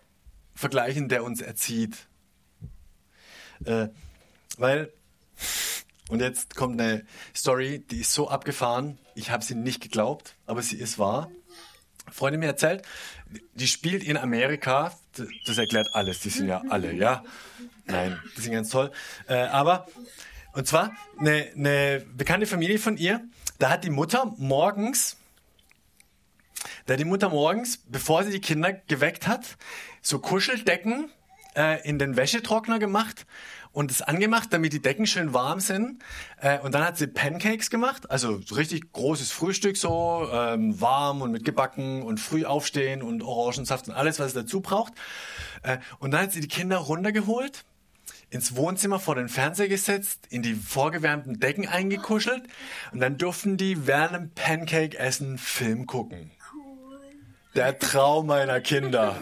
vergleichen, 0.55 1.07
der 1.07 1.23
uns 1.23 1.39
erzieht. 1.39 2.09
Äh, 3.63 3.87
weil, 4.57 4.93
und 6.09 6.19
jetzt 6.19 6.55
kommt 6.55 6.79
eine 6.79 7.05
Story, 7.35 7.79
die 7.79 8.01
ist 8.01 8.13
so 8.13 8.29
abgefahren, 8.29 8.99
ich 9.15 9.31
habe 9.31 9.43
sie 9.43 9.55
nicht 9.55 9.81
geglaubt, 9.81 10.35
aber 10.45 10.61
sie 10.61 10.77
ist 10.77 10.99
wahr. 10.99 11.31
Freundin 12.11 12.41
mir 12.41 12.47
erzählt, 12.47 12.83
die 13.53 13.67
spielt 13.67 14.03
in 14.03 14.17
Amerika, 14.17 14.93
das 15.45 15.57
erklärt 15.57 15.93
alles, 15.93 16.19
die 16.19 16.29
sind 16.29 16.47
ja 16.47 16.63
alle, 16.69 16.93
ja. 16.93 17.23
Nein, 17.85 18.19
die 18.35 18.41
sind 18.41 18.53
ganz 18.53 18.69
toll. 18.69 18.91
Äh, 19.27 19.35
aber, 19.35 19.87
und 20.53 20.67
zwar, 20.67 20.91
eine, 21.17 21.51
eine 21.55 22.05
bekannte 22.13 22.45
Familie 22.45 22.79
von 22.79 22.97
ihr, 22.97 23.21
da 23.59 23.69
hat 23.69 23.83
die 23.83 23.89
Mutter 23.89 24.33
morgens, 24.37 25.17
da 26.87 26.95
die 26.95 27.05
Mutter 27.05 27.29
morgens, 27.29 27.77
bevor 27.87 28.23
sie 28.23 28.31
die 28.31 28.41
Kinder 28.41 28.73
geweckt 28.73 29.27
hat, 29.27 29.57
so 30.01 30.19
Kuscheldecken 30.19 31.09
äh, 31.55 31.87
in 31.87 31.99
den 31.99 32.17
Wäschetrockner 32.17 32.79
gemacht 32.79 33.25
und 33.73 33.91
es 33.91 34.01
angemacht, 34.01 34.51
damit 34.51 34.73
die 34.73 34.81
Decken 34.81 35.05
schön 35.05 35.33
warm 35.33 35.59
sind. 35.59 36.03
Äh, 36.39 36.59
und 36.59 36.73
dann 36.73 36.83
hat 36.83 36.97
sie 36.97 37.07
Pancakes 37.07 37.69
gemacht, 37.69 38.09
also 38.11 38.41
so 38.41 38.55
richtig 38.55 38.91
großes 38.91 39.31
Frühstück 39.31 39.77
so, 39.77 40.27
ähm, 40.31 40.79
warm 40.81 41.21
und 41.21 41.31
mit 41.31 41.45
gebacken 41.45 42.03
und 42.03 42.19
früh 42.19 42.45
aufstehen 42.45 43.01
und 43.01 43.23
Orangensaft 43.23 43.87
und 43.87 43.93
alles, 43.93 44.19
was 44.19 44.27
es 44.27 44.33
dazu 44.33 44.61
braucht. 44.61 44.93
Äh, 45.63 45.77
und 45.99 46.11
dann 46.11 46.23
hat 46.23 46.33
sie 46.33 46.41
die 46.41 46.47
Kinder 46.47 46.77
runtergeholt 46.77 47.63
ins 48.29 48.55
Wohnzimmer 48.55 48.99
vor 48.99 49.15
den 49.15 49.29
Fernseher 49.29 49.67
gesetzt, 49.67 50.27
in 50.29 50.41
die 50.41 50.55
vorgewärmten 50.55 51.39
Decken 51.39 51.67
eingekuschelt 51.67 52.43
und 52.91 52.99
dann 52.99 53.17
durften 53.17 53.57
die 53.57 53.87
während 53.87 54.13
dem 54.13 54.31
Pancake 54.31 54.97
essen 54.97 55.37
Film 55.37 55.85
gucken. 55.85 56.31
Der 57.55 57.77
Traum 57.77 58.27
meiner 58.27 58.61
Kinder. 58.61 59.17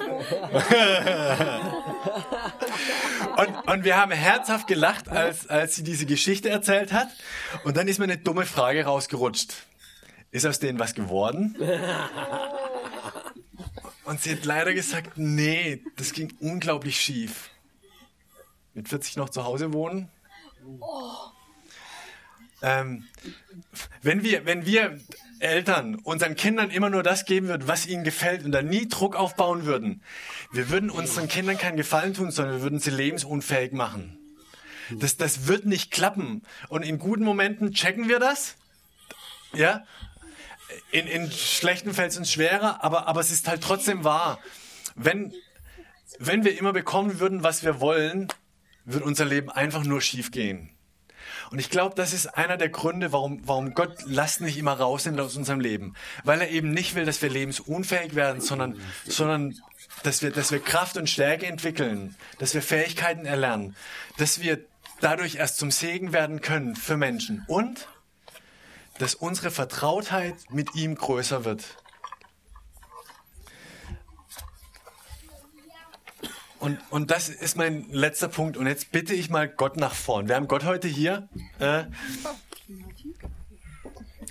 und, 3.39 3.67
und 3.67 3.84
wir 3.84 3.97
haben 3.97 4.12
herzhaft 4.12 4.67
gelacht, 4.67 5.10
als, 5.10 5.47
als 5.47 5.75
sie 5.75 5.84
diese 5.84 6.06
Geschichte 6.06 6.49
erzählt 6.49 6.91
hat. 6.93 7.08
Und 7.63 7.78
dann 7.78 7.88
ist 7.88 7.97
mir 7.99 8.06
eine 8.06 8.17
dumme 8.17 8.45
Frage 8.45 8.86
rausgerutscht. 8.86 9.54
Ist 10.32 10.45
aus 10.45 10.60
denen 10.60 10.80
was 10.80 10.93
geworden? 10.93 11.56
Und 14.06 14.21
sie 14.21 14.32
hat 14.32 14.45
leider 14.45 14.73
gesagt, 14.73 15.17
nee, 15.17 15.84
das 15.95 16.13
ging 16.13 16.34
unglaublich 16.39 16.99
schief. 16.99 17.52
Mit 18.73 18.89
40 18.89 19.17
noch 19.17 19.30
zu 19.30 19.43
Hause 19.43 19.71
wohnen. 19.73 20.10
Ähm, 22.62 23.06
wenn 24.02 24.24
wir, 24.24 24.45
wenn 24.45 24.65
wir 24.65 25.00
Eltern 25.39 25.95
unseren 25.95 26.36
Kindern 26.36 26.69
immer 26.69 26.89
nur 26.89 27.04
das 27.04 27.26
geben 27.26 27.48
würden, 27.48 27.67
was 27.67 27.86
ihnen 27.86 28.04
gefällt 28.04 28.43
und 28.43 28.52
dann 28.52 28.67
nie 28.67 28.88
Druck 28.88 29.15
aufbauen 29.15 29.65
würden, 29.65 30.02
wir 30.52 30.69
würden 30.69 30.89
unseren 30.89 31.28
Kindern 31.28 31.58
keinen 31.58 31.78
Gefallen 31.78 32.13
tun, 32.13 32.32
sondern 32.32 32.56
wir 32.56 32.62
würden 32.62 32.80
sie 32.80 32.91
lebensunfähig 32.91 33.72
machen. 33.72 34.17
Das, 34.91 35.17
das 35.17 35.48
wird 35.48 35.65
nicht 35.65 35.91
klappen. 35.91 36.41
Und 36.67 36.84
in 36.84 36.98
guten 36.98 37.24
Momenten 37.24 37.74
checken 37.74 38.10
wir 38.10 38.19
das. 38.19 38.56
Ja. 39.54 39.84
In, 40.91 41.08
in 41.08 41.32
schlechten 41.32 41.93
fällt 41.93 42.12
es 42.12 42.17
uns 42.17 42.32
schwerer, 42.32 42.84
aber, 42.84 43.08
aber 43.08 43.22
es 43.22 43.32
ist 43.32 43.48
halt 43.48 43.62
trotzdem 43.62 44.04
wahr. 44.04 44.39
Wenn, 44.95 45.34
wenn 46.17 46.43
wir 46.43 46.58
immer 46.58 46.74
bekommen 46.74 47.19
würden, 47.19 47.43
was 47.43 47.63
wir 47.63 47.80
wollen, 47.80 48.28
wird 48.86 49.04
unser 49.04 49.26
Leben 49.26 49.50
einfach 49.50 49.84
nur 49.84 50.02
schief 50.02 50.32
gehen. 50.32 50.69
Und 51.52 51.60
ich 51.60 51.70
glaube, 51.70 51.96
das 51.96 52.14
ist 52.14 52.28
einer 52.28 52.58
der 52.58 52.70
Gründe, 52.70 53.12
warum, 53.12 53.42
warum 53.46 53.74
Gott 53.74 54.04
Last 54.06 54.42
nicht 54.42 54.58
immer 54.58 54.74
rausnimmt 54.74 55.20
aus 55.20 55.36
unserem 55.36 55.60
Leben. 55.60 55.96
Weil 56.24 56.42
er 56.42 56.50
eben 56.50 56.72
nicht 56.72 56.96
will, 56.96 57.06
dass 57.06 57.22
wir 57.22 57.30
lebensunfähig 57.30 58.16
werden, 58.16 58.42
sondern, 58.42 58.80
sondern 59.06 59.56
dass, 60.04 60.22
wir, 60.22 60.32
dass 60.32 60.52
wir 60.52 60.60
Kraft 60.60 60.98
und 60.98 61.10
Stärke 61.10 61.48
entwickeln, 61.48 62.16
dass 62.38 62.54
wir 62.54 62.62
Fähigkeiten 62.62 63.26
erlernen, 63.26 63.76
dass 64.18 64.42
wir 64.42 64.60
dadurch 65.02 65.36
erst 65.36 65.58
zum 65.58 65.72
Segen 65.72 66.14
werden 66.14 66.42
können 66.42 66.76
für 66.76 66.98
Menschen 66.98 67.44
und 67.48 67.88
dass 69.00 69.16
unsere 69.16 69.50
Vertrautheit 69.50 70.36
mit 70.50 70.76
ihm 70.76 70.96
größer 70.96 71.46
wird. 71.46 71.64
Und, 76.70 76.80
und 76.92 77.12
das 77.12 77.30
ist 77.30 77.58
mein 77.58 77.90
letzter 77.90 78.28
Punkt. 78.28 78.56
Und 78.56 78.68
jetzt 78.68 78.92
bitte 78.92 79.16
ich 79.16 79.32
mal 79.32 79.48
Gott 79.48 79.78
nach 79.78 79.96
vorn. 79.96 80.28
Wir 80.28 80.36
haben 80.36 80.48
Gott 80.48 80.66
heute 80.66 80.88
hier. 80.88 81.28
Äh, 81.58 81.86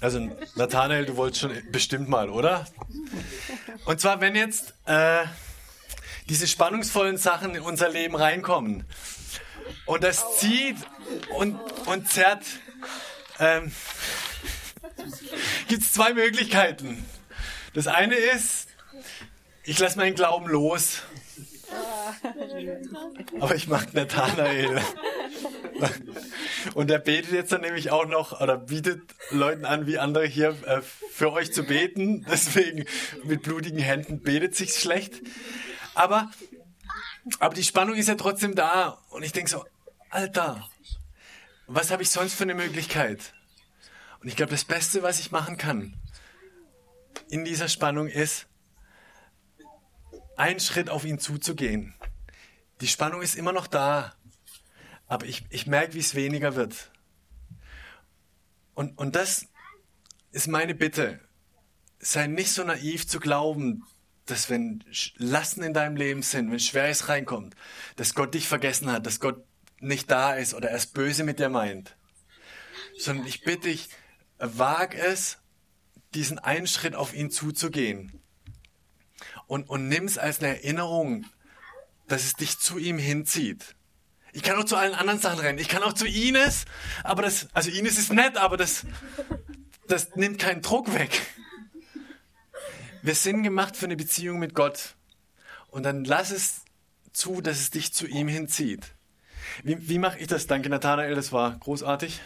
also 0.01 0.21
Nathanael, 0.55 1.05
du 1.05 1.17
wolltest 1.17 1.41
schon 1.41 1.53
bestimmt 1.73 2.09
mal, 2.09 2.31
oder? 2.31 2.65
Und 3.87 4.01
zwar, 4.01 4.21
wenn 4.21 4.37
jetzt 4.37 4.75
äh, 4.87 5.25
diese 6.29 6.47
spannungsvollen 6.47 7.17
Sachen 7.17 7.57
in 7.57 7.63
unser 7.63 7.89
Leben 7.89 8.15
reinkommen 8.15 8.85
und 9.87 10.05
das 10.05 10.39
zieht 10.39 10.77
und, 11.35 11.59
und 11.87 12.09
zerrt, 12.09 12.45
ähm, 13.41 13.73
gibt 15.67 15.83
es 15.83 15.93
zwei 15.93 16.15
Möglichkeiten. 16.15 17.05
Das 17.75 17.89
eine 17.89 18.15
ist, 18.15 18.69
ich 19.65 19.81
lasse 19.81 19.99
meinen 19.99 20.15
Glauben 20.15 20.47
los 20.47 21.03
aber 23.41 23.55
ich 23.55 23.69
mag 23.69 23.95
Nathanael. 23.95 24.81
Und 26.75 26.91
er 26.91 26.99
betet 26.99 27.33
jetzt 27.33 27.53
dann 27.53 27.61
nämlich 27.61 27.91
auch 27.91 28.07
noch 28.07 28.41
oder 28.41 28.57
bietet 28.57 29.03
Leuten 29.31 29.65
an, 29.65 29.87
wie 29.87 29.99
andere 29.99 30.27
hier 30.27 30.57
äh, 30.67 30.83
für 31.13 31.33
euch 31.33 31.53
zu 31.53 31.63
beten. 31.63 32.25
Deswegen 32.29 32.85
mit 33.25 33.43
blutigen 33.43 33.79
Händen 33.79 34.21
betet 34.21 34.57
sich 34.57 34.75
schlecht. 34.75 35.23
Aber, 35.95 36.31
aber 37.39 37.55
die 37.55 37.65
Spannung 37.65 37.97
ist 37.97 38.09
ja 38.09 38.17
trotzdem 38.17 38.55
da. 38.55 38.99
Und 39.11 39.23
ich 39.23 39.33
denke 39.33 39.51
so, 39.51 39.65
Alter, 40.11 40.69
was 41.67 41.91
habe 41.91 42.03
ich 42.03 42.11
sonst 42.11 42.35
für 42.35 42.45
eine 42.45 42.55
Möglichkeit? 42.55 43.35
Und 44.21 44.29
ich 44.29 44.37
glaube, 44.37 44.51
das 44.51 44.65
Beste, 44.65 45.03
was 45.03 45.21
ich 45.21 45.31
machen 45.31 45.57
kann 45.57 45.95
in 47.31 47.45
dieser 47.45 47.69
Spannung 47.69 48.09
ist, 48.09 48.47
einen 50.37 50.61
Schritt 50.61 50.89
auf 50.89 51.05
ihn 51.05 51.19
zuzugehen. 51.19 51.95
Die 52.81 52.89
Spannung 52.89 53.23
ist 53.23 53.35
immer 53.35 53.53
noch 53.53 53.67
da, 53.67 54.15
aber 55.07 55.27
ich, 55.27 55.45
ich 55.51 55.67
merke, 55.67 55.95
wie 55.95 56.01
es 56.01 56.15
weniger 56.15 56.55
wird. 56.55 56.91
Und, 58.75 58.97
und 58.99 59.17
das 59.17 59.47
ist 60.31 60.47
meine 60.47 60.75
Bitte. 60.75 61.21
Sei 61.99 62.29
nicht 62.29 62.53
so 62.53 62.63
naiv 62.63 63.09
zu 63.09 63.19
glauben, 63.19 63.85
dass 64.27 64.51
wenn 64.51 64.85
Lasten 65.17 65.63
in 65.63 65.75
deinem 65.75 65.97
Leben 65.97 66.23
sind, 66.23 66.51
wenn 66.51 66.61
Schweres 66.61 67.09
reinkommt, 67.09 67.57
dass 67.97 68.15
Gott 68.15 68.35
dich 68.35 68.47
vergessen 68.47 68.93
hat, 68.93 69.07
dass 69.07 69.21
Gott 69.21 69.45
nicht 69.81 70.11
da 70.11 70.35
ist 70.35 70.55
oder 70.55 70.71
erst 70.71 70.95
böse 70.95 71.25
mit 71.25 71.39
dir 71.39 71.49
meint. 71.49 71.97
Sondern 72.99 73.27
ich 73.27 73.43
bitte 73.43 73.69
dich, 73.69 73.89
wag 74.39 74.95
es, 74.95 75.39
diesen 76.15 76.39
einen 76.39 76.67
Schritt 76.67 76.95
auf 76.95 77.15
ihn 77.15 77.31
zuzugehen. 77.31 78.23
Und, 79.47 79.69
und 79.69 79.89
nimm 79.89 80.05
es 80.05 80.19
als 80.19 80.41
eine 80.41 80.49
Erinnerung, 80.49 81.25
dass 82.09 82.25
es 82.25 82.35
dich 82.35 82.59
zu 82.59 82.79
ihm 82.79 82.99
hinzieht. 82.99 83.77
Ich 84.33 84.43
kann 84.43 84.57
auch 84.57 84.65
zu 84.65 84.77
allen 84.77 84.95
anderen 84.95 85.21
Sachen 85.21 85.39
rennen. 85.39 85.59
Ich 85.59 85.69
kann 85.69 85.83
auch 85.83 85.93
zu 85.93 86.07
Ines, 86.07 86.65
aber 87.03 87.23
das, 87.23 87.49
also 87.55 87.71
Ines 87.71 87.99
ist 87.99 88.13
nett, 88.13 88.37
aber 88.37 88.57
das, 88.57 88.85
das 89.87 90.17
nimmt 90.17 90.39
keinen 90.39 90.63
Druck 90.63 90.93
weg. 90.95 91.23
Wir 93.03 93.15
sind 93.15 93.43
gemacht 93.43 93.77
für 93.77 93.87
eine 93.87 93.97
Beziehung 93.97 94.39
mit 94.39 94.55
Gott. 94.55 94.97
Und 95.69 95.83
dann 95.85 96.05
lass 96.05 96.31
es 96.31 96.63
zu, 97.13 97.41
dass 97.41 97.59
es 97.59 97.71
dich 97.71 97.93
zu 97.93 98.07
ihm 98.07 98.29
hinzieht. 98.29 98.95
Wie, 99.63 99.89
wie 99.89 99.99
mache 99.99 100.19
ich 100.19 100.27
das? 100.27 100.47
Danke, 100.47 100.69
Nathanael, 100.69 101.15
das 101.15 101.33
war 101.33 101.57
großartig. 101.59 102.21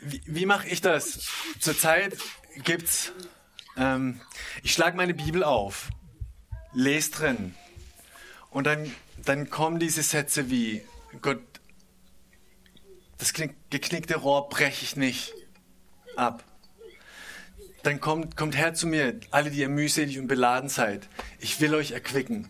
Wie, 0.00 0.22
wie 0.26 0.46
mache 0.46 0.68
ich 0.68 0.80
das? 0.80 1.28
Zurzeit 1.60 2.16
gibt's 2.64 3.12
ähm, 3.78 4.20
ich 4.62 4.72
schlage 4.72 4.96
meine 4.96 5.14
Bibel 5.14 5.44
auf, 5.44 5.90
lese 6.72 7.12
drin 7.12 7.54
und 8.50 8.66
dann, 8.66 8.90
dann 9.24 9.50
kommen 9.50 9.78
diese 9.78 10.02
Sätze 10.02 10.50
wie, 10.50 10.82
Gott, 11.22 11.40
das 13.18 13.32
geknickte 13.32 14.16
Rohr 14.16 14.48
breche 14.48 14.84
ich 14.84 14.96
nicht 14.96 15.32
ab. 16.16 16.44
Dann 17.82 18.00
kommt, 18.00 18.36
kommt 18.36 18.56
her 18.56 18.74
zu 18.74 18.86
mir, 18.86 19.18
alle, 19.30 19.50
die 19.50 19.60
ihr 19.60 19.68
mühselig 19.68 20.18
und 20.18 20.26
beladen 20.26 20.68
seid. 20.68 21.08
Ich 21.38 21.60
will 21.60 21.74
euch 21.74 21.92
erquicken. 21.92 22.48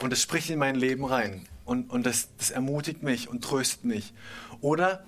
Und 0.00 0.10
das 0.10 0.20
spricht 0.20 0.50
in 0.50 0.58
mein 0.58 0.74
Leben 0.74 1.04
rein. 1.04 1.46
Und, 1.64 1.90
und 1.90 2.04
das, 2.04 2.28
das 2.36 2.50
ermutigt 2.50 3.02
mich 3.02 3.28
und 3.28 3.42
tröstet 3.42 3.84
mich. 3.84 4.12
Oder 4.60 5.04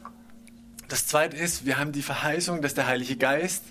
das 0.88 1.06
Zweite 1.06 1.36
ist, 1.36 1.66
wir 1.66 1.78
haben 1.78 1.92
die 1.92 2.02
Verheißung, 2.02 2.62
dass 2.62 2.74
der 2.74 2.86
Heilige 2.86 3.16
Geist 3.16 3.64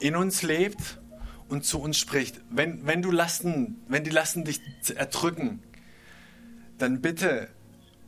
in 0.00 0.16
uns 0.16 0.42
lebt 0.42 0.98
und 1.48 1.64
zu 1.64 1.80
uns 1.80 1.98
spricht. 1.98 2.40
Wenn, 2.50 2.86
wenn 2.86 3.02
du 3.02 3.10
Lasten, 3.10 3.82
wenn 3.88 4.04
die 4.04 4.10
Lasten 4.10 4.44
dich 4.44 4.60
erdrücken, 4.94 5.62
dann 6.78 7.00
bitte 7.00 7.48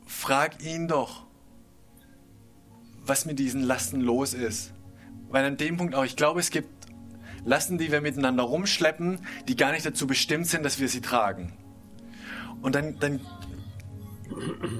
frag 0.05 0.63
ihn 0.63 0.87
doch, 0.87 1.25
was 3.01 3.25
mit 3.25 3.39
diesen 3.39 3.63
Lasten 3.63 4.01
los 4.01 4.33
ist. 4.33 4.73
Weil 5.29 5.45
an 5.45 5.57
dem 5.57 5.77
Punkt 5.77 5.95
auch, 5.95 6.05
ich 6.05 6.15
glaube, 6.15 6.39
es 6.39 6.51
gibt 6.51 6.69
Lasten, 7.45 7.77
die 7.77 7.91
wir 7.91 8.01
miteinander 8.01 8.43
rumschleppen, 8.43 9.19
die 9.47 9.55
gar 9.55 9.71
nicht 9.71 9.85
dazu 9.85 10.07
bestimmt 10.07 10.47
sind, 10.47 10.63
dass 10.63 10.79
wir 10.79 10.89
sie 10.89 11.01
tragen. 11.01 11.53
Und 12.61 12.75
dann, 12.75 12.99
dann 12.99 13.21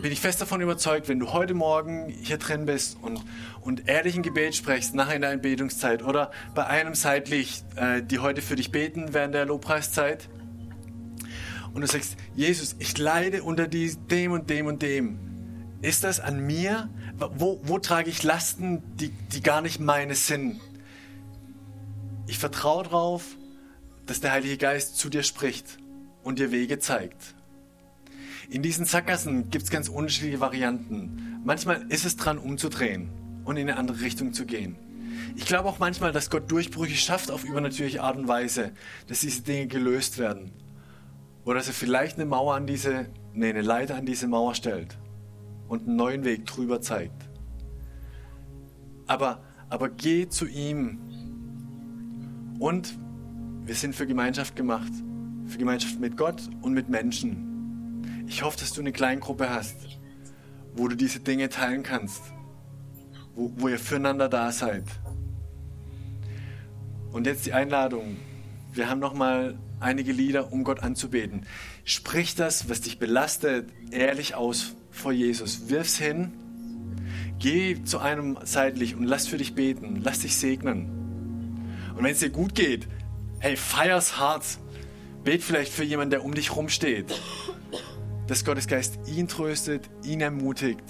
bin 0.01 0.11
ich 0.11 0.21
fest 0.21 0.41
davon 0.41 0.61
überzeugt, 0.61 1.07
wenn 1.07 1.19
du 1.19 1.33
heute 1.33 1.53
Morgen 1.53 2.09
hier 2.09 2.37
drin 2.37 2.65
bist 2.65 2.97
und, 3.01 3.23
und 3.61 3.87
ehrlich 3.87 4.15
ein 4.15 4.23
Gebet 4.23 4.55
sprichst, 4.55 4.93
nach 4.95 5.09
einer 5.09 5.35
Betungszeit 5.37 6.03
oder 6.03 6.31
bei 6.55 6.67
einem 6.67 6.95
seitlich, 6.95 7.63
äh, 7.75 8.01
die 8.03 8.19
heute 8.19 8.41
für 8.41 8.55
dich 8.55 8.71
beten 8.71 9.13
während 9.13 9.33
der 9.33 9.45
Lobpreiszeit, 9.45 10.29
und 11.73 11.81
du 11.81 11.87
sagst, 11.87 12.17
Jesus, 12.35 12.75
ich 12.79 12.97
leide 12.97 13.43
unter 13.43 13.67
die, 13.67 13.95
dem 13.95 14.31
und 14.31 14.49
dem 14.49 14.65
und 14.65 14.81
dem. 14.81 15.19
Ist 15.81 16.03
das 16.03 16.19
an 16.19 16.39
mir? 16.39 16.89
Wo, 17.17 17.61
wo 17.63 17.79
trage 17.79 18.09
ich 18.09 18.23
Lasten, 18.23 18.81
die, 18.95 19.09
die 19.09 19.41
gar 19.41 19.61
nicht 19.61 19.79
meine 19.79 20.15
sind? 20.15 20.59
Ich 22.27 22.39
vertraue 22.39 22.83
darauf, 22.83 23.23
dass 24.05 24.19
der 24.19 24.31
Heilige 24.31 24.57
Geist 24.57 24.97
zu 24.97 25.09
dir 25.09 25.23
spricht 25.23 25.77
und 26.23 26.39
dir 26.39 26.51
Wege 26.51 26.79
zeigt. 26.79 27.35
In 28.49 28.63
diesen 28.63 28.85
Sackgassen 28.85 29.51
gibt 29.51 29.65
es 29.65 29.69
ganz 29.69 29.89
unterschiedliche 29.89 30.39
Varianten. 30.39 31.39
Manchmal 31.43 31.85
ist 31.89 32.03
es 32.03 32.15
dran, 32.15 32.39
umzudrehen 32.39 33.09
und 33.45 33.57
in 33.57 33.69
eine 33.69 33.77
andere 33.77 34.01
Richtung 34.01 34.33
zu 34.33 34.47
gehen. 34.47 34.75
Ich 35.35 35.45
glaube 35.45 35.69
auch 35.69 35.77
manchmal, 35.77 36.11
dass 36.11 36.31
Gott 36.31 36.49
Durchbrüche 36.49 36.95
schafft 36.95 37.29
auf 37.29 37.43
übernatürliche 37.43 38.01
Art 38.01 38.17
und 38.17 38.27
Weise, 38.27 38.71
dass 39.07 39.19
diese 39.19 39.43
Dinge 39.43 39.67
gelöst 39.67 40.17
werden. 40.17 40.51
Oder 41.45 41.59
dass 41.59 41.67
er 41.67 41.73
vielleicht 41.73 42.15
eine 42.15 42.25
Mauer 42.25 42.55
an 42.55 42.65
diese, 42.65 43.09
nee, 43.33 43.49
eine 43.49 43.61
Leiter 43.61 43.95
an 43.95 44.07
diese 44.07 44.27
Mauer 44.27 44.55
stellt 44.55 44.97
und 45.67 45.87
einen 45.87 45.95
neuen 45.95 46.23
Weg 46.25 46.47
drüber 46.47 46.81
zeigt. 46.81 47.29
Aber, 49.05 49.43
aber 49.69 49.89
geh 49.89 50.27
zu 50.27 50.47
ihm. 50.47 50.99
Und 52.57 52.97
wir 53.63 53.75
sind 53.75 53.95
für 53.95 54.07
Gemeinschaft 54.07 54.55
gemacht. 54.55 54.91
Für 55.45 55.59
Gemeinschaft 55.59 55.99
mit 55.99 56.17
Gott 56.17 56.49
und 56.61 56.73
mit 56.73 56.89
Menschen. 56.89 57.48
Ich 58.29 58.43
hoffe, 58.43 58.59
dass 58.59 58.73
du 58.73 58.81
eine 58.81 58.91
Kleingruppe 58.91 59.49
hast, 59.49 59.75
wo 60.75 60.87
du 60.87 60.95
diese 60.95 61.19
Dinge 61.19 61.49
teilen 61.49 61.81
kannst, 61.81 62.21
wo, 63.33 63.51
wo 63.57 63.67
ihr 63.69 63.79
füreinander 63.79 64.29
da 64.29 64.51
seid. 64.51 64.83
Und 67.11 67.25
jetzt 67.25 67.47
die 67.47 67.53
Einladung. 67.53 68.17
Wir 68.71 68.87
haben 68.87 68.99
noch 68.99 69.15
mal 69.15 69.57
einige 69.79 70.11
Lieder, 70.11 70.53
um 70.53 70.63
Gott 70.63 70.83
anzubeten. 70.83 71.47
Sprich 71.85 72.35
das, 72.35 72.69
was 72.69 72.81
dich 72.81 72.99
belastet, 72.99 73.71
ehrlich 73.89 74.35
aus 74.35 74.75
vor 74.91 75.11
Jesus. 75.11 75.67
Wirf's 75.69 75.97
hin. 75.97 76.31
Geh 77.39 77.83
zu 77.83 77.97
einem 77.97 78.37
seitlich 78.43 78.95
und 78.95 79.05
lass 79.05 79.25
für 79.25 79.37
dich 79.37 79.55
beten. 79.55 80.01
Lass 80.03 80.19
dich 80.19 80.37
segnen. 80.37 81.65
Und 81.97 82.03
wenn 82.03 82.11
es 82.11 82.19
dir 82.19 82.29
gut 82.29 82.53
geht, 82.53 82.87
hey, 83.39 83.57
feier's 83.57 84.19
hart. 84.19 84.45
Bet 85.23 85.41
vielleicht 85.41 85.73
für 85.73 85.83
jemanden, 85.83 86.11
der 86.11 86.23
um 86.23 86.35
dich 86.35 86.55
rumsteht 86.55 87.11
dass 88.29 88.45
Gottes 88.45 88.67
Geist 88.67 88.99
ihn 89.07 89.27
tröstet, 89.27 89.89
ihn 90.03 90.21
ermutigt 90.21 90.83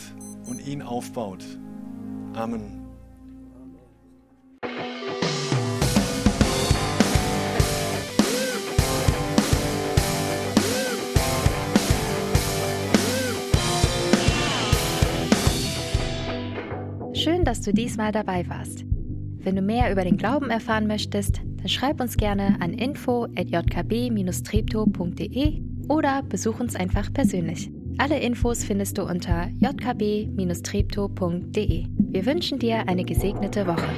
und 0.50 0.60
ihn 0.68 0.82
aufbaut. 0.82 1.46
Amen. 2.34 2.86
Schön, 17.14 17.46
dass 17.46 17.62
du 17.62 17.74
diesmal 17.74 18.12
dabei 18.12 18.50
warst. 18.50 18.84
Wenn 19.42 19.56
du 19.56 19.62
mehr 19.62 19.94
über 19.94 20.04
den 20.04 20.18
Glauben 20.18 20.50
erfahren 20.50 20.88
möchtest, 20.88 21.40
dann 21.58 21.70
schreib 21.70 22.02
uns 22.02 22.18
gerne 22.18 22.58
an 22.60 22.74
info@jkb-treptow.de 22.74 25.69
oder 25.90 26.24
besuch 26.24 26.62
uns 26.62 26.76
einfach 26.76 27.12
persönlich. 27.12 27.70
Alle 27.98 28.20
Infos 28.20 28.64
findest 28.64 28.98
du 28.98 29.04
unter 29.04 29.50
jkb-treptow.de. 29.60 31.86
Wir 32.12 32.26
wünschen 32.26 32.58
dir 32.60 32.88
eine 32.88 33.04
gesegnete 33.04 33.68
Woche. 33.68 33.90